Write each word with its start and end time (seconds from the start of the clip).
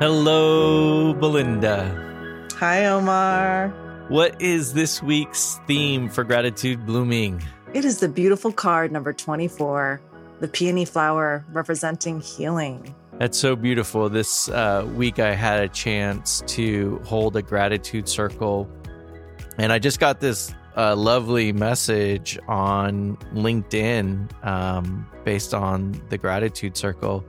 Hello, 0.00 1.12
Belinda. 1.12 2.48
Hi, 2.56 2.86
Omar. 2.86 3.68
What 4.08 4.40
is 4.40 4.72
this 4.72 5.02
week's 5.02 5.60
theme 5.66 6.08
for 6.08 6.24
Gratitude 6.24 6.86
Blooming? 6.86 7.42
It 7.74 7.84
is 7.84 8.00
the 8.00 8.08
beautiful 8.08 8.50
card 8.50 8.92
number 8.92 9.12
24, 9.12 10.00
the 10.40 10.48
peony 10.48 10.86
flower 10.86 11.44
representing 11.52 12.22
healing. 12.22 12.94
That's 13.18 13.36
so 13.36 13.54
beautiful. 13.54 14.08
This 14.08 14.48
uh, 14.48 14.88
week, 14.96 15.18
I 15.18 15.34
had 15.34 15.64
a 15.64 15.68
chance 15.68 16.42
to 16.46 16.98
hold 17.04 17.36
a 17.36 17.42
gratitude 17.42 18.08
circle, 18.08 18.70
and 19.58 19.70
I 19.70 19.78
just 19.78 20.00
got 20.00 20.18
this 20.18 20.54
uh, 20.78 20.96
lovely 20.96 21.52
message 21.52 22.38
on 22.48 23.18
LinkedIn 23.34 24.46
um, 24.46 25.06
based 25.26 25.52
on 25.52 26.00
the 26.08 26.16
gratitude 26.16 26.78
circle. 26.78 27.22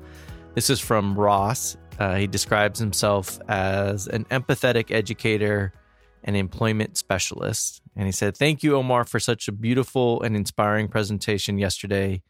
This 0.56 0.70
is 0.70 0.80
from 0.80 1.20
Ross. 1.20 1.76
Uh, 2.02 2.16
he 2.16 2.26
describes 2.26 2.80
himself 2.80 3.40
as 3.48 4.08
an 4.08 4.26
empathetic 4.32 4.90
educator 4.90 5.72
and 6.24 6.36
employment 6.36 6.98
specialist. 6.98 7.80
And 7.96 8.08
he 8.08 8.12
said, 8.12 8.36
Thank 8.36 8.64
you, 8.64 8.76
Omar, 8.76 9.04
for 9.04 9.20
such 9.20 9.48
a 9.48 9.52
beautiful 9.52 10.20
and 10.24 10.36
inspiring 10.36 10.88
presentation 10.88 11.60
yesterday 11.60 12.24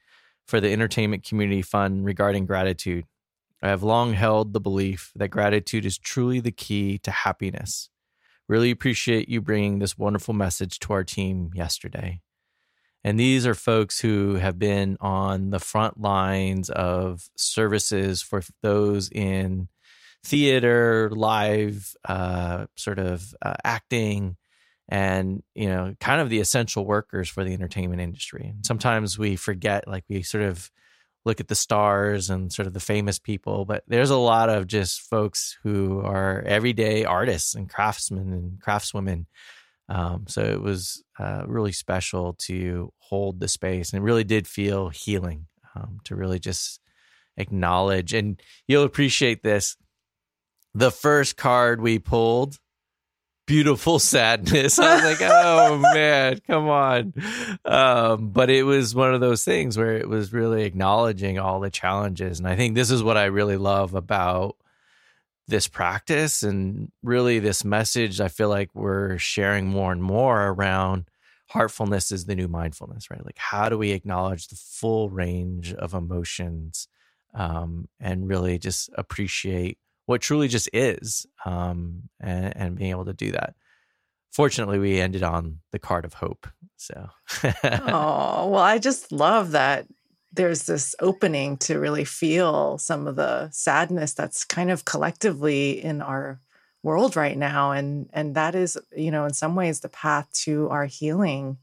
for 0.46 0.60
the 0.60 0.74
Entertainment 0.74 1.24
Community 1.24 1.62
Fund 1.62 2.04
regarding 2.04 2.46
gratitude. 2.46 3.06
I 3.64 3.70
have 3.70 3.82
long 3.82 4.12
held 4.12 4.52
the 4.52 4.60
belief 4.60 5.14
that 5.16 5.30
gratitude 5.30 5.86
is 5.86 5.98
truly 5.98 6.42
the 6.42 6.52
key 6.52 6.98
to 6.98 7.12
happiness. 7.12 7.90
Really 8.50 8.72
appreciate 8.72 9.30
you 9.30 9.40
bringing 9.40 9.80
this 9.80 9.98
wonderful 9.98 10.34
message 10.34 10.80
to 10.80 10.92
our 10.92 11.06
team 11.06 11.52
yesterday. 11.56 12.20
And 13.04 13.20
these 13.20 13.48
are 13.48 13.56
folks 13.56 14.00
who 14.00 14.36
have 14.36 14.60
been 14.60 14.98
on 15.02 15.50
the 15.50 15.60
front 15.60 16.00
lines 16.00 16.70
of 16.70 17.28
services 17.36 18.22
for 18.22 18.44
those 18.62 19.10
in 19.10 19.68
theater, 20.24 21.10
live, 21.12 21.96
uh, 22.08 22.68
sort 22.76 23.00
of 23.00 23.34
uh, 23.42 23.56
acting, 23.64 24.38
and 24.88 25.42
you 25.56 25.68
know, 25.68 25.96
kind 26.00 26.22
of 26.22 26.30
the 26.30 26.40
essential 26.40 26.86
workers 26.86 27.30
for 27.30 27.44
the 27.44 27.54
entertainment 27.54 28.02
industry. 28.02 28.48
And 28.54 28.66
sometimes 28.66 29.18
we 29.18 29.36
forget, 29.36 29.88
like 29.88 30.04
we 30.10 30.22
sort 30.22 30.44
of 30.44 30.70
look 31.26 31.40
at 31.40 31.48
the 31.48 31.56
stars 31.56 32.30
and 32.30 32.52
sort 32.52 32.68
of 32.68 32.74
the 32.74 32.80
famous 32.80 33.20
people, 33.20 33.66
but 33.66 33.84
there's 33.88 34.10
a 34.10 34.18
lot 34.18 34.50
of 34.50 34.68
just 34.68 35.02
folks 35.02 35.58
who 35.64 36.02
are 36.02 36.42
everyday 36.46 37.06
artists 37.06 37.56
and 37.56 37.70
craftsmen 37.70 38.34
and 38.34 38.60
craftswomen 38.60 39.26
um, 39.92 40.24
so 40.26 40.42
it 40.42 40.62
was 40.62 41.04
uh, 41.20 41.44
really 41.46 41.74
special 41.74 42.34
to 42.46 42.94
hold 43.00 43.42
the 43.42 43.50
space 43.50 43.92
and 43.92 44.02
it 44.02 44.06
really 44.06 44.24
did 44.24 44.48
feel 44.48 44.88
healing 44.88 45.48
um, 45.76 46.00
to 46.06 46.16
really 46.16 46.40
just 46.40 46.80
acknowledge. 47.36 48.14
And 48.14 48.42
you'll 48.70 48.86
appreciate 48.86 49.44
this. 49.44 49.76
The 50.74 50.92
first 50.92 51.36
card 51.36 51.82
we 51.82 52.00
pulled, 52.00 52.58
beautiful 53.46 54.00
sadness. 54.00 54.80
I 54.80 54.96
was 54.96 55.04
like, 55.04 55.30
oh 55.30 55.78
man, 55.94 56.40
come 56.48 56.70
on. 56.70 57.14
Um, 57.66 58.30
but 58.30 58.50
it 58.50 58.64
was 58.64 58.96
one 58.96 59.14
of 59.14 59.20
those 59.20 59.44
things 59.44 59.78
where 59.78 59.98
it 59.98 60.08
was 60.08 60.32
really 60.32 60.64
acknowledging 60.64 61.38
all 61.38 61.60
the 61.60 61.70
challenges. 61.70 62.40
And 62.40 62.48
I 62.48 62.56
think 62.56 62.76
this 62.76 62.92
is 62.92 63.04
what 63.04 63.18
I 63.18 63.26
really 63.26 63.58
love 63.58 63.94
about 63.94 64.56
this 65.52 65.68
practice 65.68 66.42
and 66.42 66.92
really 67.04 67.38
this 67.38 67.64
message 67.64 68.20
i 68.20 68.28
feel 68.28 68.50
like 68.50 68.70
we're 68.74 69.18
sharing 69.20 69.68
more 69.68 69.92
and 69.92 70.02
more 70.02 70.48
around 70.48 71.06
heartfulness 71.52 72.12
is 72.12 72.26
the 72.26 72.36
new 72.36 72.48
mindfulness 72.48 73.12
right? 73.12 73.24
Like 73.26 73.38
how 73.38 73.70
do 73.70 73.78
we 73.78 73.92
acknowledge 73.92 74.48
the 74.48 74.56
full 74.56 75.10
range 75.10 75.74
of 75.74 75.94
emotions 75.94 76.88
um, 77.34 77.88
and 78.00 78.28
really 78.28 78.58
just 78.58 78.90
appreciate 78.96 79.78
what 80.06 80.22
truly 80.22 80.48
just 80.48 80.70
is 80.74 81.26
um, 81.46 82.10
and, 82.20 82.56
and 82.56 82.76
being 82.78 82.92
able 82.92 83.06
to 83.06 83.14
do 83.14 83.32
that? 83.32 83.56
Fortunately 84.32 84.80
we 84.80 85.02
ended 85.02 85.24
on 85.24 85.60
the 85.72 85.80
card 85.80 86.06
of 86.06 86.14
hope 86.14 86.48
so. 86.78 87.10
Oh 87.64 88.48
well 88.48 88.64
i 88.64 88.78
just 88.78 89.12
love 89.12 89.52
that 89.52 89.86
there's 90.34 90.64
this 90.64 90.96
opening 91.00 91.58
to 91.58 91.80
really 91.80 92.06
feel 92.06 92.78
some 92.78 93.08
of 93.08 93.16
the 93.16 93.50
sadness 93.52 94.14
that's 94.14 94.44
kind 94.44 94.72
of 94.72 94.86
collectively 94.86 95.84
in 95.84 96.02
our 96.02 96.40
world 96.84 97.16
right 97.16 97.38
now 97.38 97.72
and 97.72 98.10
and 98.12 98.34
that 98.36 98.56
is 98.56 98.78
you 98.96 99.12
know 99.12 99.26
in 99.26 99.34
some 99.34 99.56
ways 99.56 99.82
the 99.82 99.90
path 99.90 100.28
to 100.32 100.68
our 100.70 100.86
healing. 100.86 101.58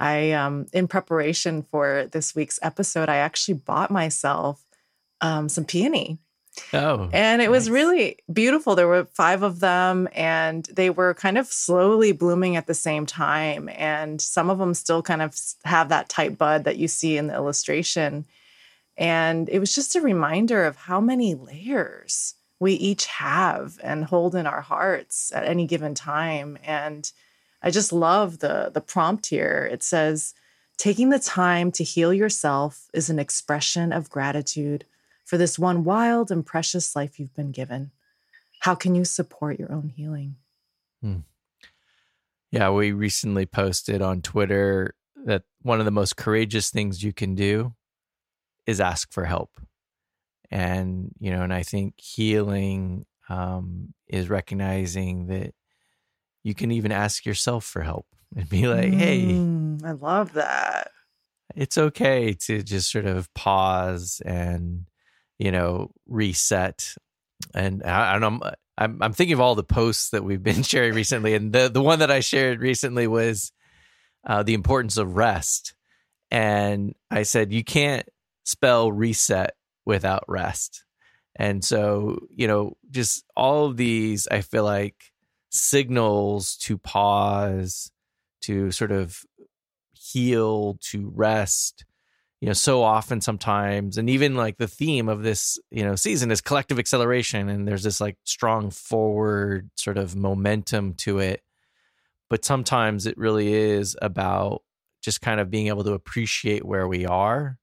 I 0.00 0.32
um 0.32 0.66
in 0.72 0.88
preparation 0.88 1.62
for 1.62 2.06
this 2.12 2.34
week's 2.34 2.58
episode 2.62 3.08
i 3.08 3.16
actually 3.16 3.54
bought 3.54 3.90
myself 3.90 4.64
um 5.20 5.48
some 5.48 5.64
peony 5.64 6.18
Oh. 6.72 7.08
And 7.12 7.42
it 7.42 7.46
nice. 7.46 7.50
was 7.50 7.70
really 7.70 8.18
beautiful. 8.32 8.74
There 8.74 8.88
were 8.88 9.04
five 9.06 9.42
of 9.42 9.60
them 9.60 10.08
and 10.12 10.64
they 10.66 10.90
were 10.90 11.14
kind 11.14 11.38
of 11.38 11.46
slowly 11.46 12.12
blooming 12.12 12.56
at 12.56 12.66
the 12.66 12.74
same 12.74 13.06
time. 13.06 13.68
And 13.74 14.20
some 14.20 14.50
of 14.50 14.58
them 14.58 14.74
still 14.74 15.02
kind 15.02 15.22
of 15.22 15.36
have 15.64 15.88
that 15.88 16.08
tight 16.08 16.38
bud 16.38 16.64
that 16.64 16.76
you 16.76 16.88
see 16.88 17.16
in 17.16 17.28
the 17.28 17.34
illustration. 17.34 18.26
And 18.96 19.48
it 19.48 19.60
was 19.60 19.74
just 19.74 19.96
a 19.96 20.00
reminder 20.00 20.64
of 20.64 20.76
how 20.76 21.00
many 21.00 21.34
layers 21.34 22.34
we 22.60 22.74
each 22.74 23.06
have 23.06 23.78
and 23.82 24.04
hold 24.04 24.34
in 24.34 24.46
our 24.46 24.60
hearts 24.60 25.32
at 25.34 25.44
any 25.44 25.66
given 25.66 25.94
time. 25.94 26.58
And 26.64 27.10
I 27.62 27.70
just 27.70 27.92
love 27.92 28.40
the 28.40 28.70
the 28.72 28.80
prompt 28.80 29.26
here. 29.26 29.68
It 29.70 29.82
says, 29.82 30.34
taking 30.76 31.10
the 31.10 31.18
time 31.18 31.72
to 31.72 31.84
heal 31.84 32.12
yourself 32.12 32.88
is 32.92 33.10
an 33.10 33.18
expression 33.18 33.92
of 33.92 34.10
gratitude 34.10 34.84
for 35.28 35.36
this 35.36 35.58
one 35.58 35.84
wild 35.84 36.30
and 36.30 36.44
precious 36.44 36.96
life 36.96 37.20
you've 37.20 37.34
been 37.34 37.52
given. 37.52 37.90
How 38.60 38.74
can 38.74 38.94
you 38.94 39.04
support 39.04 39.58
your 39.58 39.70
own 39.70 39.90
healing? 39.90 40.36
Hmm. 41.02 41.18
Yeah, 42.50 42.70
we 42.70 42.92
recently 42.92 43.44
posted 43.44 44.00
on 44.00 44.22
Twitter 44.22 44.94
that 45.26 45.42
one 45.60 45.80
of 45.80 45.84
the 45.84 45.90
most 45.90 46.16
courageous 46.16 46.70
things 46.70 47.04
you 47.04 47.12
can 47.12 47.34
do 47.34 47.74
is 48.66 48.80
ask 48.80 49.12
for 49.12 49.26
help. 49.26 49.60
And, 50.50 51.12
you 51.20 51.30
know, 51.30 51.42
and 51.42 51.52
I 51.52 51.62
think 51.62 52.00
healing 52.00 53.04
um, 53.28 53.92
is 54.06 54.30
recognizing 54.30 55.26
that 55.26 55.52
you 56.42 56.54
can 56.54 56.70
even 56.70 56.90
ask 56.90 57.26
yourself 57.26 57.66
for 57.66 57.82
help 57.82 58.06
and 58.34 58.48
be 58.48 58.66
like, 58.66 58.92
mm, 58.92 59.82
hey, 59.82 59.86
I 59.86 59.92
love 59.92 60.32
that. 60.32 60.90
It's 61.54 61.76
okay 61.76 62.32
to 62.46 62.62
just 62.62 62.90
sort 62.90 63.04
of 63.04 63.32
pause 63.34 64.22
and 64.24 64.86
you 65.38 65.52
know, 65.52 65.90
reset. 66.06 66.94
And 67.54 67.82
I, 67.84 68.16
I 68.16 68.18
don't 68.18 68.40
know. 68.40 68.50
I'm, 68.76 69.02
I'm 69.02 69.12
thinking 69.12 69.34
of 69.34 69.40
all 69.40 69.54
the 69.54 69.64
posts 69.64 70.10
that 70.10 70.24
we've 70.24 70.42
been 70.42 70.62
sharing 70.64 70.94
recently, 70.94 71.34
and 71.34 71.52
the 71.52 71.68
the 71.68 71.82
one 71.82 72.00
that 72.00 72.10
I 72.10 72.20
shared 72.20 72.60
recently 72.60 73.06
was 73.06 73.52
uh, 74.26 74.42
the 74.42 74.54
importance 74.54 74.96
of 74.96 75.16
rest. 75.16 75.74
And 76.30 76.94
I 77.10 77.22
said 77.22 77.52
you 77.52 77.64
can't 77.64 78.06
spell 78.44 78.92
reset 78.92 79.54
without 79.86 80.24
rest. 80.28 80.84
And 81.36 81.64
so, 81.64 82.18
you 82.34 82.46
know, 82.48 82.76
just 82.90 83.24
all 83.36 83.66
of 83.66 83.76
these, 83.76 84.26
I 84.30 84.40
feel 84.40 84.64
like 84.64 85.12
signals 85.50 86.56
to 86.56 86.76
pause, 86.76 87.90
to 88.42 88.70
sort 88.72 88.90
of 88.90 89.22
heal, 89.92 90.78
to 90.90 91.10
rest, 91.14 91.84
you 92.40 92.46
know 92.46 92.52
so 92.52 92.82
often 92.82 93.20
sometimes 93.20 93.98
and 93.98 94.08
even 94.08 94.36
like 94.36 94.58
the 94.58 94.68
theme 94.68 95.08
of 95.08 95.22
this 95.22 95.58
you 95.70 95.84
know 95.84 95.96
season 95.96 96.30
is 96.30 96.40
collective 96.40 96.78
acceleration 96.78 97.48
and 97.48 97.66
there's 97.66 97.82
this 97.82 98.00
like 98.00 98.16
strong 98.24 98.70
forward 98.70 99.70
sort 99.74 99.98
of 99.98 100.14
momentum 100.14 100.94
to 100.94 101.18
it. 101.18 101.42
But 102.30 102.44
sometimes 102.44 103.06
it 103.06 103.16
really 103.16 103.54
is 103.54 103.96
about 104.02 104.62
just 105.02 105.20
kind 105.22 105.40
of 105.40 105.50
being 105.50 105.68
able 105.68 105.84
to 105.84 105.94
appreciate 105.94 106.64
where 106.64 106.86
we 106.86 107.06
are 107.06 107.58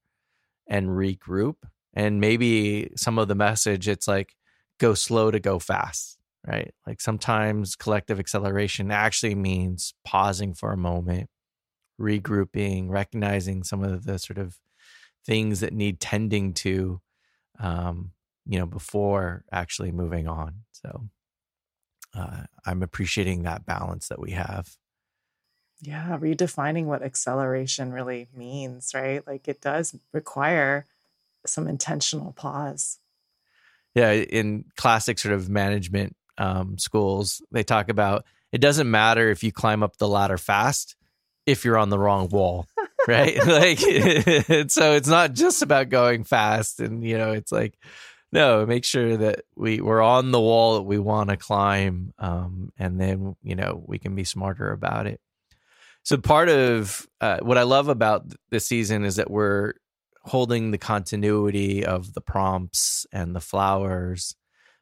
and 0.66 0.88
regroup. 0.88 1.54
And 1.94 2.20
maybe 2.20 2.90
some 2.96 3.18
of 3.18 3.28
the 3.28 3.36
message 3.36 3.88
it's 3.88 4.08
like 4.08 4.34
go 4.78 4.94
slow 4.94 5.30
to 5.30 5.40
go 5.40 5.58
fast 5.58 6.18
right? 6.46 6.72
Like 6.86 7.00
sometimes 7.00 7.74
collective 7.74 8.20
acceleration 8.20 8.92
actually 8.92 9.34
means 9.34 9.94
pausing 10.04 10.54
for 10.54 10.72
a 10.72 10.76
moment 10.76 11.28
regrouping 12.00 12.90
recognizing 12.90 13.62
some 13.62 13.82
of 13.82 14.04
the 14.04 14.18
sort 14.18 14.38
of 14.38 14.58
things 15.26 15.60
that 15.60 15.72
need 15.72 16.00
tending 16.00 16.54
to, 16.54 17.00
um, 17.58 18.12
you 18.46 18.58
know, 18.58 18.66
before 18.66 19.44
actually 19.50 19.90
moving 19.90 20.28
on. 20.28 20.62
So 20.70 21.08
uh, 22.14 22.44
I'm 22.64 22.82
appreciating 22.82 23.42
that 23.42 23.66
balance 23.66 24.08
that 24.08 24.20
we 24.20 24.30
have. 24.30 24.76
Yeah, 25.80 26.16
redefining 26.18 26.84
what 26.84 27.02
acceleration 27.02 27.92
really 27.92 28.28
means, 28.34 28.92
right? 28.94 29.26
Like 29.26 29.46
it 29.48 29.60
does 29.60 29.94
require 30.12 30.86
some 31.44 31.68
intentional 31.68 32.32
pause. 32.32 32.98
Yeah, 33.94 34.12
in 34.12 34.64
classic 34.76 35.18
sort 35.18 35.34
of 35.34 35.48
management 35.48 36.16
um, 36.38 36.78
schools, 36.78 37.42
they 37.50 37.62
talk 37.62 37.88
about 37.88 38.24
it 38.52 38.60
doesn't 38.60 38.90
matter 38.90 39.30
if 39.30 39.42
you 39.42 39.52
climb 39.52 39.82
up 39.82 39.96
the 39.96 40.08
ladder 40.08 40.38
fast 40.38 40.96
if 41.44 41.64
you're 41.64 41.78
on 41.78 41.90
the 41.90 41.98
wrong 41.98 42.28
wall 42.28 42.66
right? 43.08 43.36
like, 43.46 43.78
so 44.70 44.92
it's 44.92 45.08
not 45.08 45.32
just 45.32 45.62
about 45.62 45.88
going 45.88 46.24
fast, 46.24 46.80
and 46.80 47.04
you 47.04 47.16
know, 47.16 47.32
it's 47.32 47.52
like 47.52 47.78
no, 48.32 48.66
make 48.66 48.84
sure 48.84 49.16
that 49.16 49.44
we 49.54 49.80
we're 49.80 50.02
on 50.02 50.32
the 50.32 50.40
wall 50.40 50.74
that 50.74 50.82
we 50.82 50.98
want 50.98 51.30
to 51.30 51.36
climb, 51.36 52.12
um, 52.18 52.72
and 52.78 53.00
then 53.00 53.36
you 53.42 53.54
know 53.54 53.82
we 53.86 53.98
can 53.98 54.14
be 54.14 54.24
smarter 54.24 54.72
about 54.72 55.06
it. 55.06 55.20
So 56.02 56.16
part 56.16 56.48
of 56.48 57.06
uh, 57.20 57.38
what 57.42 57.58
I 57.58 57.62
love 57.62 57.88
about 57.88 58.26
this 58.50 58.66
season 58.66 59.04
is 59.04 59.16
that 59.16 59.30
we're 59.30 59.74
holding 60.22 60.70
the 60.70 60.78
continuity 60.78 61.84
of 61.84 62.12
the 62.12 62.20
prompts 62.20 63.06
and 63.12 63.34
the 63.34 63.40
flowers, 63.40 64.34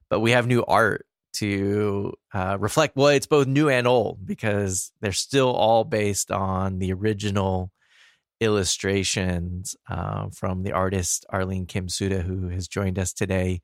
but 0.08 0.20
we 0.20 0.32
have 0.32 0.46
new 0.46 0.64
art 0.64 1.06
to 1.34 2.14
uh, 2.32 2.56
reflect. 2.58 2.96
Well, 2.96 3.08
it's 3.08 3.26
both 3.26 3.46
new 3.46 3.68
and 3.68 3.86
old 3.86 4.24
because 4.26 4.92
they're 5.00 5.12
still 5.12 5.52
all 5.52 5.84
based 5.84 6.30
on 6.30 6.78
the 6.78 6.92
original 6.92 7.70
illustrations 8.44 9.76
uh, 9.88 10.28
from 10.30 10.62
the 10.62 10.72
artist 10.72 11.26
Arlene 11.30 11.66
Kim 11.66 11.88
Suda, 11.88 12.22
who 12.22 12.48
has 12.48 12.68
joined 12.68 12.98
us 12.98 13.12
today. 13.12 13.62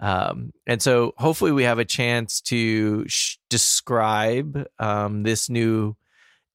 Um, 0.00 0.52
and 0.66 0.82
so 0.82 1.14
hopefully 1.16 1.52
we 1.52 1.64
have 1.64 1.78
a 1.78 1.84
chance 1.84 2.40
to 2.42 3.08
sh- 3.08 3.38
describe 3.48 4.66
um, 4.78 5.22
this 5.22 5.48
new 5.48 5.96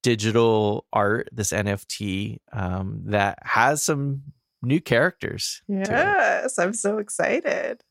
digital 0.03 0.85
art, 0.93 1.29
this 1.31 1.51
NFT 1.51 2.37
um, 2.53 3.01
that 3.05 3.39
has 3.41 3.83
some 3.83 4.23
new 4.61 4.79
characters. 4.79 5.61
Yes, 5.67 6.59
I'm 6.59 6.73
so 6.73 6.99
excited. 6.99 7.83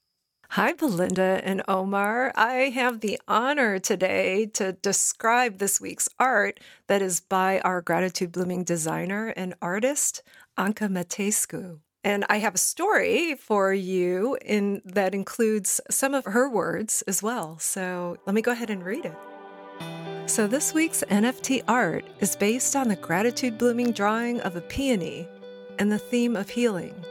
Hi, 0.55 0.73
Belinda 0.73 1.41
and 1.45 1.63
Omar. 1.69 2.33
I 2.35 2.71
have 2.71 2.99
the 2.99 3.21
honor 3.29 3.79
today 3.79 4.47
to 4.55 4.73
describe 4.73 5.59
this 5.59 5.81
week's 5.81 6.09
art 6.19 6.59
that 6.89 7.01
is 7.01 7.21
by 7.21 7.61
our 7.61 7.81
Gratitude 7.81 8.33
Blooming 8.33 8.65
designer 8.65 9.29
and 9.37 9.55
artist, 9.63 10.25
Anca 10.59 10.89
Matescu. 10.89 11.79
And 12.03 12.25
I 12.29 12.39
have 12.39 12.57
a 12.57 12.59
story 12.59 13.37
for 13.37 13.73
you 13.73 14.37
in 14.45 14.83
that 14.85 15.15
includes 15.15 15.81
some 15.89 16.15
of 16.15 16.25
her 16.25 16.51
words 16.51 17.03
as 17.03 17.23
well. 17.23 17.57
So 17.61 18.17
let 18.27 18.35
me 18.35 18.43
go 18.43 18.51
ahead 18.51 18.71
and 18.71 18.85
read 18.85 19.05
it. 19.05 20.29
So 20.29 20.49
this 20.49 20.75
week's 20.75 21.05
NFT 21.05 21.63
art 21.69 22.05
is 22.19 22.35
based 22.35 22.75
on 22.75 22.89
the 22.89 22.97
Gratitude 22.97 23.57
Blooming 23.57 23.93
drawing 23.93 24.41
of 24.41 24.57
a 24.57 24.63
peony 24.63 25.29
and 25.79 25.93
the 25.93 25.99
theme 26.01 26.35
of 26.35 26.51
healing. 26.51 27.05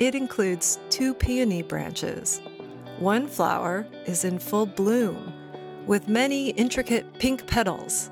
It 0.00 0.14
includes 0.14 0.78
two 0.90 1.14
peony 1.14 1.62
branches. 1.62 2.40
One 2.98 3.28
flower 3.28 3.86
is 4.06 4.24
in 4.24 4.40
full 4.40 4.66
bloom 4.66 5.32
with 5.86 6.08
many 6.08 6.50
intricate 6.50 7.06
pink 7.20 7.46
petals, 7.46 8.10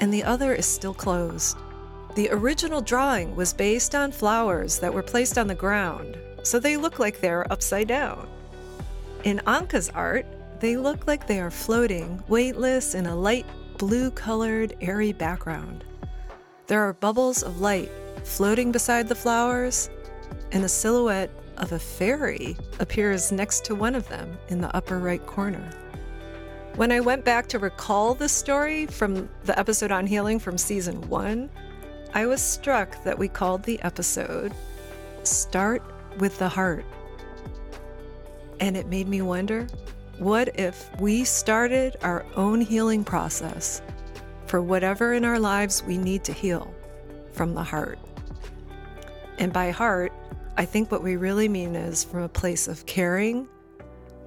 and 0.00 0.12
the 0.12 0.24
other 0.24 0.52
is 0.52 0.66
still 0.66 0.92
closed. 0.92 1.56
The 2.16 2.28
original 2.30 2.80
drawing 2.80 3.36
was 3.36 3.52
based 3.52 3.94
on 3.94 4.10
flowers 4.10 4.80
that 4.80 4.92
were 4.92 5.04
placed 5.04 5.38
on 5.38 5.46
the 5.46 5.54
ground, 5.54 6.18
so 6.42 6.58
they 6.58 6.76
look 6.76 6.98
like 6.98 7.20
they're 7.20 7.50
upside 7.52 7.86
down. 7.86 8.28
In 9.22 9.40
Anca's 9.46 9.88
art, 9.90 10.26
they 10.58 10.76
look 10.76 11.06
like 11.06 11.28
they 11.28 11.38
are 11.38 11.50
floating, 11.50 12.20
weightless, 12.26 12.96
in 12.96 13.06
a 13.06 13.14
light 13.14 13.46
blue 13.76 14.10
colored, 14.10 14.74
airy 14.80 15.12
background. 15.12 15.84
There 16.66 16.82
are 16.82 16.92
bubbles 16.92 17.44
of 17.44 17.60
light 17.60 17.90
floating 18.24 18.72
beside 18.72 19.08
the 19.08 19.14
flowers, 19.14 19.88
and 20.50 20.64
a 20.64 20.68
silhouette 20.68 21.30
of 21.58 21.72
a 21.72 21.78
fairy 21.78 22.56
appears 22.80 23.30
next 23.30 23.64
to 23.66 23.74
one 23.74 23.94
of 23.94 24.08
them 24.08 24.38
in 24.48 24.60
the 24.60 24.74
upper 24.74 24.98
right 24.98 25.24
corner. 25.26 25.70
When 26.76 26.92
I 26.92 27.00
went 27.00 27.24
back 27.24 27.48
to 27.48 27.58
recall 27.58 28.14
this 28.14 28.32
story 28.32 28.86
from 28.86 29.28
the 29.44 29.58
episode 29.58 29.90
on 29.90 30.06
healing 30.06 30.38
from 30.38 30.56
season 30.56 31.08
one, 31.08 31.50
I 32.14 32.26
was 32.26 32.40
struck 32.40 33.02
that 33.04 33.18
we 33.18 33.28
called 33.28 33.64
the 33.64 33.80
episode 33.82 34.54
Start 35.24 35.82
with 36.18 36.38
the 36.38 36.48
Heart. 36.48 36.84
And 38.60 38.76
it 38.76 38.86
made 38.86 39.08
me 39.08 39.22
wonder 39.22 39.66
what 40.18 40.58
if 40.58 40.88
we 41.00 41.24
started 41.24 41.96
our 42.02 42.24
own 42.34 42.60
healing 42.60 43.04
process 43.04 43.82
for 44.46 44.62
whatever 44.62 45.12
in 45.14 45.24
our 45.24 45.38
lives 45.38 45.82
we 45.82 45.98
need 45.98 46.24
to 46.24 46.32
heal 46.32 46.72
from 47.32 47.54
the 47.54 47.62
heart? 47.62 47.98
And 49.38 49.52
by 49.52 49.70
heart, 49.70 50.12
I 50.58 50.64
think 50.64 50.90
what 50.90 51.04
we 51.04 51.14
really 51.14 51.48
mean 51.48 51.76
is 51.76 52.02
from 52.02 52.24
a 52.24 52.28
place 52.28 52.66
of 52.66 52.84
caring, 52.84 53.46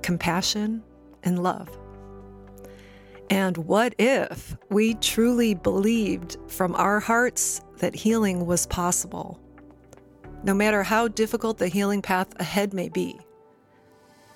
compassion, 0.01 0.81
and 1.23 1.43
love. 1.43 1.67
And 3.29 3.57
what 3.57 3.93
if 3.99 4.55
we 4.69 4.93
truly 4.95 5.55
believed 5.55 6.37
from 6.47 6.73
our 6.75 7.01
hearts 7.01 7.59
that 7.79 7.93
healing 7.93 8.45
was 8.45 8.65
possible, 8.65 9.41
no 10.43 10.53
matter 10.53 10.83
how 10.83 11.09
difficult 11.09 11.57
the 11.57 11.67
healing 11.67 12.01
path 12.01 12.29
ahead 12.39 12.73
may 12.73 12.87
be? 12.87 13.19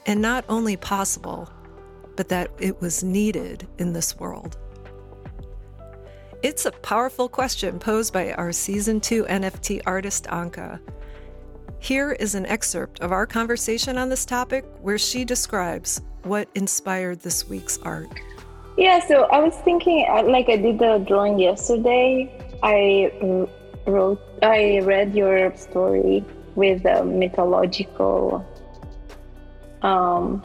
And 0.06 0.22
not 0.22 0.44
only 0.50 0.76
possible, 0.76 1.50
but 2.18 2.28
that 2.28 2.52
it 2.60 2.82
was 2.82 3.06
needed 3.06 3.70
in 3.78 3.94
this 3.94 4.20
world. 4.20 4.58
It's 6.44 6.66
a 6.66 6.72
powerful 6.72 7.30
question 7.30 7.80
posed 7.80 8.12
by 8.12 8.34
our 8.34 8.52
Season 8.52 9.00
2 9.00 9.24
NFT 9.24 9.82
artist 9.86 10.26
Anca. 10.26 10.82
Here 11.86 12.14
is 12.14 12.34
an 12.34 12.48
excerpt 12.48 13.02
of 13.02 13.12
our 13.12 13.28
conversation 13.28 13.96
on 13.96 14.10
this 14.10 14.26
topic 14.26 14.66
where 14.82 14.98
she 14.98 15.24
describes 15.24 16.02
what 16.24 16.50
inspired 16.56 17.20
this 17.20 17.48
week's 17.48 17.78
art. 17.84 18.10
Yeah, 18.76 19.08
so 19.08 19.26
I 19.26 19.38
was 19.38 19.56
thinking, 19.58 20.04
uh, 20.10 20.24
like 20.24 20.50
I 20.50 20.58
did 20.58 20.80
the 20.80 20.98
drawing 21.08 21.38
yesterday. 21.38 22.42
I 22.64 23.12
wrote, 23.86 24.20
I 24.42 24.80
read 24.80 25.14
your 25.14 25.56
story 25.56 26.26
with 26.56 26.84
a 26.86 27.06
mythological 27.06 28.44
um, 29.84 30.42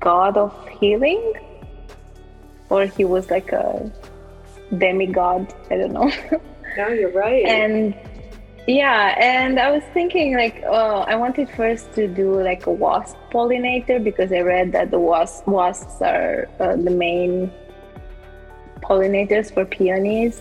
god 0.00 0.36
of 0.36 0.52
healing, 0.78 1.32
or 2.68 2.84
he 2.84 3.06
was 3.06 3.30
like 3.30 3.52
a 3.52 3.90
demigod. 4.76 5.54
I 5.70 5.78
don't 5.78 5.94
know. 5.94 6.12
No, 6.76 6.88
you're 6.88 7.12
right. 7.12 7.42
and 7.46 7.94
yeah, 8.66 9.14
and 9.18 9.60
I 9.60 9.70
was 9.70 9.82
thinking 9.94 10.34
like, 10.34 10.62
oh, 10.66 11.00
I 11.02 11.14
wanted 11.14 11.48
first 11.50 11.92
to 11.94 12.08
do 12.08 12.40
like 12.42 12.66
a 12.66 12.72
wasp 12.72 13.16
pollinator 13.30 14.02
because 14.02 14.32
I 14.32 14.40
read 14.40 14.72
that 14.72 14.90
the 14.90 14.98
wasp, 14.98 15.46
wasps 15.46 16.02
are 16.02 16.48
uh, 16.58 16.74
the 16.76 16.90
main 16.90 17.52
pollinators 18.82 19.54
for 19.54 19.64
peonies. 19.64 20.40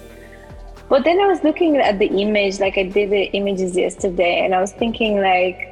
But 0.89 1.04
then 1.04 1.19
I 1.19 1.27
was 1.27 1.44
looking 1.44 1.77
at 1.77 2.00
the 2.00 2.07
image, 2.07 2.60
like 2.60 2.77
I 2.77 2.83
did 2.83 3.10
the 3.12 3.25
images 3.33 3.75
yesterday, 3.75 4.44
and 4.44 4.56
I 4.56 4.62
was 4.62 4.72
thinking 4.72 5.22
like, 5.22 5.72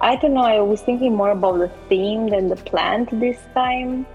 I 0.00 0.16
don't 0.16 0.34
know, 0.34 0.42
I 0.42 0.60
was 0.60 0.82
thinking 0.82 1.14
more 1.14 1.30
about 1.30 1.58
the 1.58 1.68
theme 1.88 2.28
than 2.28 2.48
the 2.48 2.56
plant 2.56 3.08
this 3.20 3.38
time, 3.54 4.06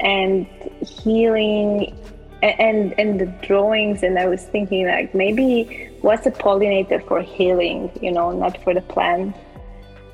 and 0.00 0.46
healing 0.80 1.98
and 2.42 2.94
and 2.98 3.20
the 3.20 3.26
drawings 3.42 4.02
and 4.04 4.16
i 4.18 4.26
was 4.26 4.44
thinking 4.44 4.86
like 4.86 5.12
maybe 5.14 5.87
what's 6.02 6.26
a 6.26 6.30
pollinator 6.30 7.06
for 7.06 7.22
healing 7.22 7.90
you 8.00 8.12
know 8.12 8.32
not 8.32 8.62
for 8.62 8.74
the 8.74 8.82
plant. 8.82 9.34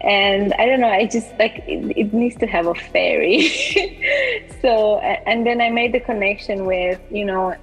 And 0.00 0.52
i 0.54 0.66
don't 0.66 0.80
know 0.80 0.90
i 0.90 1.06
just 1.06 1.30
like 1.38 1.64
it, 1.66 1.96
it 1.96 2.12
needs 2.12 2.36
to 2.36 2.46
have 2.46 2.66
a 2.66 2.74
fairy. 2.74 3.38
So 4.62 4.98
and 4.98 5.46
then 5.46 5.60
i 5.60 5.68
made 5.70 5.92
the 5.92 6.00
connection 6.00 6.64
with 6.64 7.00
you 7.10 7.24
know 7.24 7.54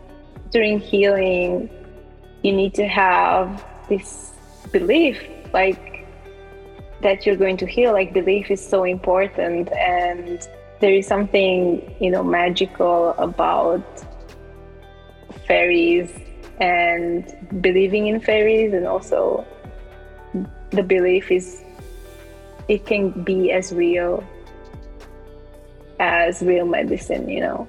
during 0.52 0.80
healing 0.80 1.70
you 2.44 2.52
need 2.54 2.74
to 2.76 2.88
have 2.88 3.66
this 3.90 4.32
belief 4.72 5.18
like 5.54 5.92
that 7.02 7.26
you're 7.26 7.36
going 7.36 7.58
to 7.58 7.66
heal 7.66 7.92
like 7.92 8.14
belief 8.14 8.52
is 8.52 8.66
so 8.66 8.84
important. 8.84 9.72
And 9.74 10.48
there 10.80 10.94
is 10.94 11.08
something 11.08 11.96
you 12.00 12.12
know 12.12 12.24
magical 12.24 13.10
about 13.18 13.84
fairies 15.48 16.12
and 16.62 17.36
believing 17.62 18.08
in 18.08 18.22
fairies 18.22 18.72
and 18.74 18.88
also 18.88 19.46
the 20.70 20.84
belief 20.84 21.30
is 21.32 21.62
it 22.70 22.86
can 22.86 23.10
be 23.24 23.52
as 23.52 23.74
real 23.74 24.24
as 26.00 26.42
real 26.42 26.66
medicine 26.66 27.28
you 27.28 27.42
know. 27.42 27.68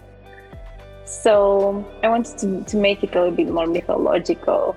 So 1.04 1.84
i 2.02 2.08
wanted 2.08 2.38
to, 2.38 2.64
to 2.64 2.76
make 2.76 3.02
it 3.02 3.14
a 3.14 3.18
little 3.18 3.34
bit 3.34 3.48
more 3.48 3.66
mythological. 3.66 4.76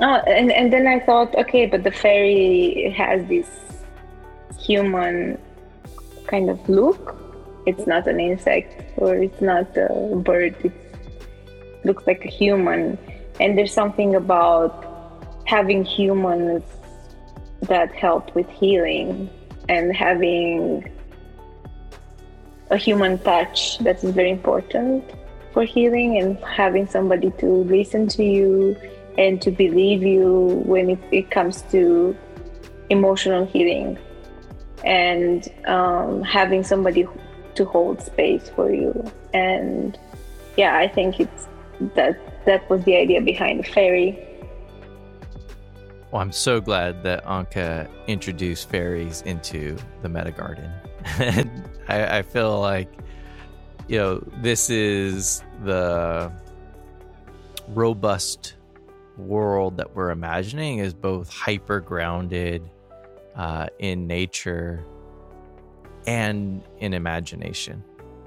Oh, 0.00 0.16
and, 0.26 0.50
and 0.50 0.72
then 0.72 0.86
i 0.86 0.98
thought 0.98 1.34
okay 1.36 1.66
but 1.66 1.84
the 1.84 1.92
fairy 1.92 2.92
has 2.96 3.24
this 3.28 3.48
human 4.58 5.38
kind 6.26 6.48
of 6.48 6.68
look. 6.68 7.16
It's 7.66 7.86
not 7.86 8.06
an 8.06 8.18
insect 8.20 8.82
or 8.96 9.14
it's 9.14 9.40
not 9.40 9.76
a 9.76 10.16
bird. 10.16 10.56
It 10.64 10.72
looks 11.84 12.06
like 12.06 12.24
a 12.24 12.28
human. 12.28 12.98
And 13.40 13.56
there's 13.56 13.72
something 13.72 14.14
about 14.14 14.86
having 15.46 15.84
humans 15.84 16.62
that 17.62 17.92
help 17.94 18.34
with 18.34 18.48
healing 18.48 19.30
and 19.68 19.94
having 19.94 20.90
a 22.70 22.76
human 22.76 23.18
touch 23.18 23.78
that 23.78 24.02
is 24.02 24.10
very 24.10 24.30
important 24.30 25.04
for 25.52 25.64
healing 25.64 26.18
and 26.18 26.38
having 26.44 26.86
somebody 26.86 27.30
to 27.38 27.46
listen 27.46 28.08
to 28.08 28.24
you 28.24 28.76
and 29.18 29.42
to 29.42 29.50
believe 29.50 30.02
you 30.02 30.62
when 30.64 30.90
it, 30.90 30.98
it 31.10 31.30
comes 31.30 31.62
to 31.70 32.16
emotional 32.88 33.44
healing. 33.46 33.98
and 34.84 35.48
um, 35.66 36.22
having 36.22 36.64
somebody 36.64 37.06
to 37.54 37.64
hold 37.64 38.02
space 38.02 38.50
for 38.50 38.72
you. 38.72 38.92
And 39.32 39.98
yeah, 40.56 40.76
I 40.76 40.88
think 40.88 41.20
it's 41.20 41.46
that 41.94 42.18
that 42.46 42.68
was 42.68 42.84
the 42.84 42.96
idea 42.96 43.20
behind 43.20 43.60
the 43.60 43.68
fairy. 43.68 44.18
Well, 46.10 46.20
I'm 46.20 46.32
so 46.32 46.60
glad 46.60 47.02
that 47.04 47.24
Anca 47.24 47.88
introduced 48.06 48.68
fairies 48.68 49.22
into 49.22 49.76
the 50.02 50.08
meta 50.08 50.30
garden. 50.30 50.70
and 51.18 51.50
I, 51.88 52.18
I 52.18 52.22
feel 52.22 52.60
like, 52.60 52.92
you 53.88 53.98
know, 53.98 54.22
this 54.42 54.68
is 54.68 55.42
the 55.64 56.30
robust 57.68 58.56
world 59.16 59.76
that 59.78 59.94
we're 59.94 60.10
imagining 60.10 60.78
is 60.78 60.92
both 60.92 61.30
hyper 61.30 61.80
grounded 61.80 62.68
uh, 63.34 63.68
in 63.78 64.06
nature 64.06 64.84
and 66.06 66.62
in 66.78 66.92
imagination, 66.92 67.82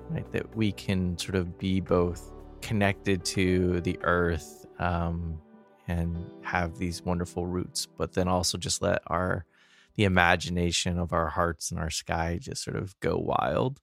right? 0.09 0.29
That 0.31 0.55
we 0.55 0.71
can 0.71 1.17
sort 1.17 1.35
of 1.35 1.57
be 1.57 1.79
both 1.79 2.31
connected 2.65 3.23
to 3.23 3.79
the 3.81 3.99
earth 4.01 4.65
um, 4.79 5.39
and 5.87 6.25
have 6.41 6.79
these 6.79 7.03
wonderful 7.03 7.45
roots, 7.45 7.87
but 7.95 8.13
then 8.13 8.27
also 8.27 8.57
just 8.57 8.81
let 8.81 9.03
our 9.05 9.45
the 9.93 10.03
imagination 10.03 10.97
of 10.97 11.13
our 11.13 11.29
hearts 11.29 11.69
and 11.71 11.79
our 11.79 11.91
sky 11.91 12.37
just 12.41 12.63
sort 12.63 12.75
of 12.75 12.99
go 12.99 13.17
wild. 13.17 13.79